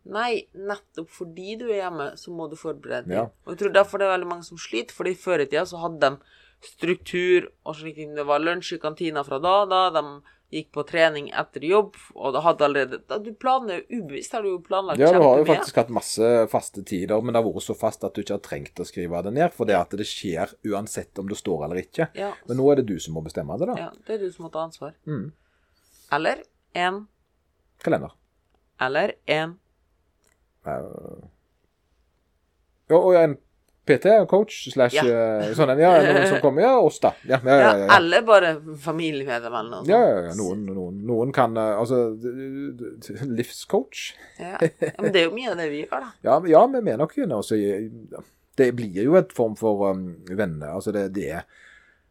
Nei, 0.08 0.46
nettopp 0.54 1.10
fordi 1.12 1.56
du 1.60 1.66
er 1.68 1.82
hjemme, 1.82 2.12
så 2.16 2.32
må 2.32 2.46
du 2.48 2.56
forberede 2.56 3.04
deg. 3.08 3.14
Ja. 3.18 3.26
Og 3.44 3.52
jeg 3.52 3.58
tror 3.64 3.74
derfor 3.74 4.00
det 4.00 4.08
er 4.08 4.14
veldig 4.16 4.30
mange 4.30 4.46
som 4.46 4.60
sliter, 4.60 4.94
fordi 4.96 5.14
før 5.18 5.44
i 5.44 5.48
tida 5.50 5.66
så 5.68 5.82
hadde 5.82 6.00
de 6.00 6.34
struktur 6.64 7.50
og 7.66 7.76
slik. 7.76 8.00
Det 8.16 8.24
var 8.26 8.42
lunsj 8.42 8.74
i 8.78 8.82
kantina 8.82 9.22
fra 9.26 9.38
da, 9.42 9.60
da. 9.68 9.82
De 9.94 10.04
gikk 10.48 10.70
på 10.72 10.82
trening 10.88 11.28
etter 11.36 11.66
jobb, 11.68 11.96
og 12.16 12.32
da 12.32 12.40
hadde 12.40 12.64
allerede 12.64 12.98
da 13.04 13.18
Du 13.20 13.34
planlegger 13.36 13.84
ubevisst, 13.98 14.32
har 14.32 14.42
du 14.42 14.54
jo 14.54 14.60
planlagt 14.64 15.00
Ja, 15.02 15.10
du 15.12 15.20
har 15.20 15.42
jo 15.42 15.44
faktisk 15.44 15.76
hatt 15.76 15.90
masse 15.92 16.30
faste 16.48 16.80
tider, 16.88 17.20
men 17.20 17.36
det 17.36 17.42
har 17.42 17.44
vært 17.50 17.66
så 17.66 17.76
fast 17.76 18.06
at 18.08 18.16
du 18.16 18.22
ikke 18.22 18.38
har 18.38 18.44
trengt 18.46 18.80
å 18.80 18.86
skrive 18.88 19.20
det 19.26 19.34
ned, 19.36 19.52
for 19.52 19.68
det 19.68 19.76
at 19.76 19.92
det 20.00 20.06
skjer 20.08 20.54
uansett 20.72 21.20
om 21.20 21.28
det 21.28 21.36
står 21.36 21.66
eller 21.66 21.82
ikke. 21.82 22.08
Ja, 22.16 22.32
Men 22.48 22.62
nå 22.62 22.70
er 22.72 22.80
det 22.80 22.88
du 22.88 22.96
som 22.96 23.18
må 23.18 23.24
bestemme 23.26 23.58
det, 23.60 23.68
da. 23.74 23.76
ja, 23.76 23.90
det 24.08 24.16
er 24.16 24.24
du 24.24 24.32
som 24.32 24.48
må 24.48 24.52
ta 24.54 24.64
ansvar. 24.64 24.96
Mm. 25.04 25.28
Eller 26.16 26.42
en 26.72 27.04
Kalender. 27.84 28.16
Eller 28.80 29.18
en 29.28 29.58
ja, 32.88 32.96
og 32.98 33.14
en 33.18 33.36
PT, 33.88 34.26
coach, 34.28 34.68
slash 34.72 34.94
Ja. 34.94 35.04
eh, 35.04 35.52
sånn 35.56 35.70
en. 35.72 35.80
Ja, 35.80 35.92
noen 36.04 36.26
som 36.28 36.40
kommer. 36.44 36.62
Ja, 36.62 36.74
oss, 36.80 36.98
da. 37.00 37.14
Ja, 37.24 37.38
ja, 37.44 37.50
ja, 37.50 37.58
ja. 37.58 37.68
ja, 37.68 37.86
ja. 37.86 37.96
Eller 37.96 38.24
bare 38.26 38.50
familiemedlem 38.76 39.54
eller 39.54 39.70
noe 39.70 39.78
sånt. 39.80 39.88
Ja, 39.88 40.00
ja. 40.28 40.34
Noen, 40.36 40.66
noen, 40.66 40.98
noen 41.08 41.32
kan 41.32 41.56
eh, 41.56 41.76
Altså, 41.78 42.02
livscoach. 43.38 44.10
Ja. 44.38 44.58
Men 44.98 45.12
det 45.14 45.22
er 45.22 45.30
jo 45.30 45.36
mye 45.36 45.54
av 45.54 45.62
det 45.62 45.70
vi 45.72 45.84
gjør, 45.86 46.04
da. 46.04 46.10
Ja, 46.26 46.36
ja 46.52 46.66
vi 46.74 46.92
er 46.92 47.00
nok 47.00 47.16
inne 47.16 47.40
Altså, 47.40 47.56
Det 48.58 48.68
blir 48.76 49.00
jo 49.06 49.16
et 49.16 49.32
form 49.32 49.56
for 49.56 49.88
um, 49.92 50.04
venner. 50.28 50.74
Altså, 50.74 50.92
det, 50.92 51.08
det 51.16 51.30
er 51.40 51.48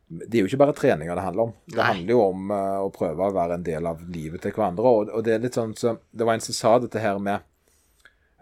det 0.08 0.38
er 0.38 0.46
jo 0.46 0.48
ikke 0.48 0.62
bare 0.62 0.72
treninger 0.72 1.18
det 1.20 1.24
handler 1.26 1.50
om. 1.50 1.50
Det 1.68 1.76
Nei. 1.76 1.86
handler 1.90 2.14
jo 2.14 2.20
om 2.24 2.52
uh, 2.54 2.78
å 2.80 2.92
prøve 2.96 3.26
å 3.26 3.34
være 3.36 3.58
en 3.58 3.66
del 3.68 3.90
av 3.90 4.06
livet 4.08 4.40
til 4.40 4.54
hverandre. 4.56 4.88
Og, 4.88 5.10
og 5.12 5.26
det 5.28 5.34
er 5.36 5.42
litt 5.44 5.58
sånn 5.58 5.74
så, 5.76 5.98
Det 6.16 6.24
var 6.24 6.38
en 6.38 6.46
som 6.46 6.56
sa 6.56 6.78
dette 6.80 7.02
her 7.04 7.20
med 7.20 7.44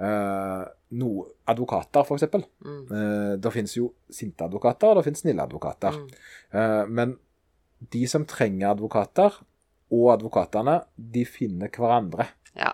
uh, 0.02 0.66
no, 0.92 1.26
advokater, 1.48 2.04
for 2.08 2.16
eksempel. 2.18 2.44
Mm. 2.66 2.82
Uh, 2.92 3.34
det 3.42 3.52
finnes 3.54 3.76
jo 3.78 3.94
sinte 4.12 4.44
advokater, 4.46 4.92
og 4.92 4.98
det 5.00 5.06
finnes 5.10 5.22
snille 5.26 5.44
advokater. 5.44 5.92
Mm. 5.92 6.10
Uh, 6.56 6.86
men 6.88 7.18
de 7.94 8.06
som 8.08 8.26
trenger 8.26 8.72
advokater, 8.74 9.42
og 9.94 10.08
advokatene, 10.16 10.80
de 10.98 11.22
finner 11.30 11.70
hverandre. 11.70 12.26
Ja. 12.58 12.72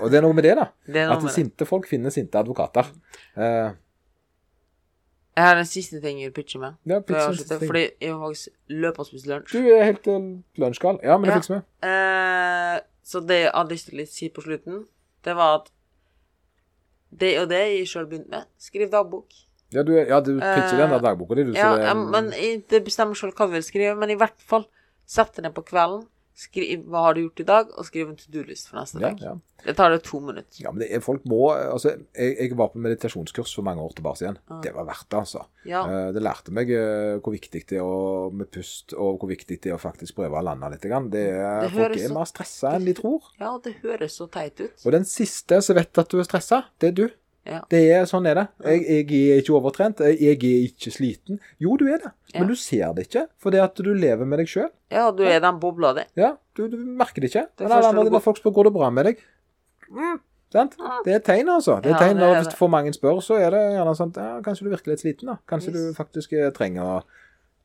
Og 0.00 0.10
det 0.10 0.18
er 0.18 0.24
noe 0.26 0.34
med 0.36 0.44
det, 0.44 0.56
da. 0.58 0.66
Det 0.92 1.06
At 1.08 1.22
sinte 1.32 1.64
folk 1.66 1.86
finner 1.88 2.10
sinte 2.12 2.36
advokater. 2.38 2.90
Eh, 3.38 3.70
Jeg 5.38 5.46
har 5.46 5.56
en 5.56 5.68
siste 5.70 6.00
ting 6.02 6.18
jeg 6.20 6.28
vil 6.32 6.34
pitche 6.42 6.58
med. 6.60 6.74
ja, 6.84 6.98
før 7.00 7.30
jeg 7.30 7.46
ting. 7.48 7.62
Fordi 7.70 7.84
jeg 8.02 8.12
har 8.12 8.20
faktisk 8.26 8.48
løpe 8.68 9.00
og 9.00 9.06
spist 9.08 9.26
lunsj. 9.30 9.52
Du 9.54 9.70
er 9.72 9.84
helt 9.86 10.08
lunsjgal. 10.60 10.98
Ja, 11.06 11.16
men 11.16 11.30
det 11.30 11.34
Ja. 11.34 11.38
fikser 11.40 11.54
vi. 11.54 11.62
Eh, 11.88 12.80
så 13.04 13.20
det 13.26 13.38
jeg 13.44 13.52
hadde 13.54 13.70
lyst 13.72 13.88
til 13.88 14.00
å 14.02 14.06
si 14.06 14.28
på 14.28 14.42
slutten, 14.44 14.84
det 15.24 15.36
var 15.36 15.60
at 15.62 15.70
det 17.10 17.38
og 17.40 17.48
det 17.50 17.58
jeg 17.78 17.86
sjøl 17.88 18.06
begynte 18.06 18.30
med, 18.30 18.44
skriv 18.58 18.90
dagbok. 18.90 19.26
Ja, 19.72 19.82
du, 19.86 19.92
ja, 19.94 20.18
du 20.20 20.32
pitcher 20.40 20.76
den 20.78 20.90
der 20.90 20.96
Eh, 20.96 21.02
dagboka 21.02 21.34
di, 21.34 21.44
du. 21.44 21.52
så 21.54 21.58
Ja, 21.58 21.76
det- 21.76 21.84
ja, 21.84 21.94
men 21.94 22.30
jeg- 22.32 22.64
det 22.70 22.84
bestemmer 22.84 23.14
sjøl 23.14 23.32
hva 23.32 23.46
du 23.46 23.52
vil 23.52 23.62
skrive, 23.62 23.96
men 23.96 24.10
i 24.10 24.14
hvert 24.16 24.40
fall 24.40 24.66
sett 25.06 25.34
deg 25.36 25.44
ned 25.44 25.54
på 25.54 25.62
kvelden, 25.64 26.06
skriv 26.40 26.86
hva 26.88 27.06
har 27.08 27.14
du 27.16 27.22
gjort 27.26 27.40
i 27.44 27.48
dag, 27.48 27.70
og 27.76 27.84
skriv 27.88 28.08
en 28.10 28.16
to 28.20 28.30
do-list 28.32 28.68
for 28.70 28.80
neste 28.80 29.00
dag. 29.02 29.20
ja. 29.20 29.36
Det 29.60 29.74
tar 29.76 29.90
det 29.92 29.98
to 30.06 30.16
minutter. 30.24 30.56
ja, 30.62 30.70
men 30.72 30.80
det 30.80 30.86
er, 30.96 31.02
folk 31.04 31.20
må 31.28 31.50
Altså, 31.52 31.90
jeg, 32.16 32.36
jeg 32.40 32.54
var 32.56 32.70
på 32.72 32.80
meditasjonskurs 32.80 33.50
for 33.54 33.66
mange 33.66 33.82
år 33.84 33.92
tilbake 33.92 34.22
igjen. 34.24 34.38
Ah. 34.48 34.62
Det 34.64 34.72
var 34.72 34.86
verdt 34.88 35.04
det, 35.12 35.18
altså. 35.18 35.42
Ja. 35.68 35.82
Eh, 35.84 36.12
Det 36.16 36.22
lærte 36.24 36.50
meg 36.56 36.70
eh, 36.72 37.18
hvor 37.20 37.34
viktig 37.36 37.66
det 37.68 37.76
er 37.76 37.84
å, 37.84 38.30
med 38.32 38.48
pust, 38.50 38.94
og 38.96 39.18
hvor 39.20 39.28
viktig 39.28 39.58
det 39.60 39.68
er 39.68 39.76
å 39.76 39.82
faktisk 39.82 40.16
prøve 40.16 40.40
å 40.40 40.42
lande 40.48 40.70
litt. 40.72 40.80
grann. 40.88 41.10
Det 41.12 41.26
er, 41.28 41.60
Det 41.68 41.72
folk 41.76 41.92
er 41.98 42.08
så- 42.08 42.14
mer 42.16 42.24
stressa 42.32 42.72
enn 42.78 42.86
de 42.88 42.94
tror. 42.96 43.20
ja, 43.38 43.52
det 43.62 43.74
høres 43.82 44.16
så 44.16 44.30
teit 44.32 44.58
ut. 44.64 44.80
Og 44.86 44.92
den 44.96 45.04
siste 45.04 45.60
som 45.62 45.76
vet 45.76 45.98
at 45.98 46.08
du 46.08 46.18
er 46.18 46.24
stressa, 46.24 46.64
det 46.80 46.88
er 46.88 46.92
du. 47.02 47.08
Ja. 47.46 47.62
Det 47.72 47.78
er, 47.90 48.04
Sånn 48.04 48.26
er 48.28 48.34
det. 48.36 48.42
Jeg, 48.64 48.82
jeg 49.08 49.20
er 49.32 49.38
ikke 49.40 49.54
overtrent. 49.56 49.98
Jeg 50.04 50.18
er 50.20 50.36
ikke 50.68 50.90
sliten. 50.92 51.38
Jo, 51.58 51.76
du 51.80 51.86
er 51.88 51.98
det, 51.98 52.10
Ja. 52.34 52.40
men 52.40 52.48
du 52.48 52.54
ser 52.54 52.92
det 52.94 53.06
ikke 53.08 53.26
fordi 53.40 53.58
at 53.62 53.74
du 53.80 53.92
lever 53.94 54.26
med 54.28 54.38
deg 54.38 54.46
sjøl. 54.46 54.68
Ja, 54.92 55.10
du 55.10 55.22
er 55.24 55.40
den 55.40 55.58
bobla 55.58 55.94
di. 55.96 56.04
Ja, 56.20 56.34
du, 56.54 56.66
du 56.68 56.76
merker 56.76 57.20
det 57.24 57.30
ikke. 57.32 57.46
Det 57.56 57.66
Men 57.66 57.72
alle 57.78 57.94
andre 58.04 58.20
folk 58.20 58.36
spør 58.38 58.52
går 58.58 58.64
det 58.68 58.72
bra 58.74 58.90
med 58.90 59.04
deg. 59.08 59.22
Mm, 59.90 60.20
sant? 60.52 60.76
Det 61.06 61.14
er 61.16 61.24
tegn, 61.24 61.48
altså. 61.48 61.80
Det 61.82 61.90
er 61.90 61.96
Ja, 61.96 62.02
tegn 62.04 62.18
det 62.20 62.28
er 62.28 62.36
Hvis 62.42 62.50
det. 62.52 62.58
for 62.60 62.68
mange 62.68 62.92
spør, 62.92 63.22
så 63.24 63.40
er 63.40 63.50
det 63.56 63.64
gjerne 63.78 63.96
sånn 63.96 64.12
ja, 64.20 64.40
kanskje 64.44 64.64
du 64.68 64.70
virker 64.76 64.92
litt 64.92 65.00
sliten. 65.00 65.26
da. 65.32 65.38
Kanskje 65.48 65.72
Yes. 65.72 65.80
du 65.80 65.94
faktisk 65.96 66.32
eh, 66.36 66.50
trenger 66.50 66.82
å 66.84 67.02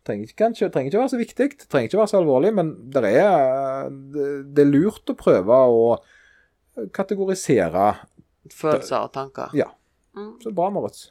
trenger, 0.05 0.27
ikke- 0.29 0.37
kanskje, 0.45 0.71
trenger 0.71 0.91
ikke 0.91 1.01
være 1.01 1.13
så 1.13 1.17
viktig, 1.19 1.67
trenger 1.67 1.89
ikke 1.89 1.97
være 1.99 2.11
så 2.13 2.19
alvorlig, 2.23 2.53
men 2.53 2.75
det 2.93 3.03
er, 3.03 3.89
det, 3.89 4.53
det 4.55 4.61
er 4.65 4.71
lurt 4.71 5.05
å 5.09 5.15
prøve 5.17 5.49
å 5.65 5.97
kategorisere 6.93 7.95
Følelser 8.53 8.97
og 9.07 9.11
tanker. 9.15 9.53
Ja. 9.57 9.71
Mm, 10.15 10.35
Så 10.41 10.51
bra, 10.55 10.69
Moritz. 10.69 11.09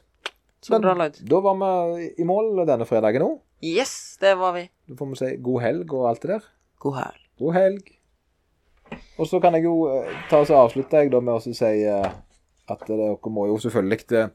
så 0.62 0.78
bra 0.80 0.94
Lloyd. 0.94 1.18
Da 1.28 1.40
var 1.44 1.58
vi 1.58 2.10
i 2.18 2.24
mål 2.24 2.62
denne 2.68 2.86
fredagen 2.88 3.22
òg. 3.26 3.40
Yes, 3.64 4.16
det 4.20 4.34
var 4.38 4.52
vi. 4.56 4.68
Da 4.88 4.96
får 4.98 5.10
vi 5.10 5.18
si 5.20 5.36
god 5.42 5.60
helg 5.64 5.92
og 5.92 6.08
alt 6.10 6.22
det 6.22 6.30
der. 6.30 6.46
God 6.80 6.96
helg. 7.00 7.20
God 7.38 7.54
helg. 7.56 7.90
Og 9.18 9.26
så 9.26 9.40
kan 9.40 9.54
jeg 9.56 9.64
jo 9.64 9.88
eh, 9.88 10.12
ta 10.30 10.40
og 10.42 10.48
avslutte 10.58 11.00
jeg 11.00 11.10
da 11.12 11.20
med 11.24 11.34
å 11.38 11.42
si 11.42 11.54
eh, 11.88 12.10
at 12.70 12.86
dere 12.88 13.14
må 13.32 13.46
jo 13.50 13.58
selvfølgelig 13.62 14.06
eh, 14.20 14.28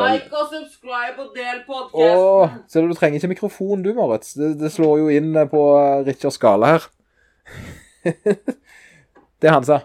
Like 0.00 0.32
og 0.32 0.48
subscribe 0.48 1.20
og 1.20 1.34
del 1.36 1.60
Å, 1.92 2.48
ser 2.72 2.86
du 2.86 2.88
du 2.88 2.96
trenger 2.96 3.20
ikke 3.20 3.32
mikrofon 3.34 3.82
du, 3.84 3.90
Moritz. 3.96 4.32
Det, 4.38 4.54
det 4.60 4.70
slår 4.72 5.02
jo 5.02 5.10
inn 5.12 5.36
på 5.52 5.62
Richards 6.06 6.06
Richard 6.08 6.32
Skala 6.38 6.70
her. 6.72 6.86
det 9.40 9.50
er 9.50 9.52
han 9.52 9.66
sa. 9.68 9.82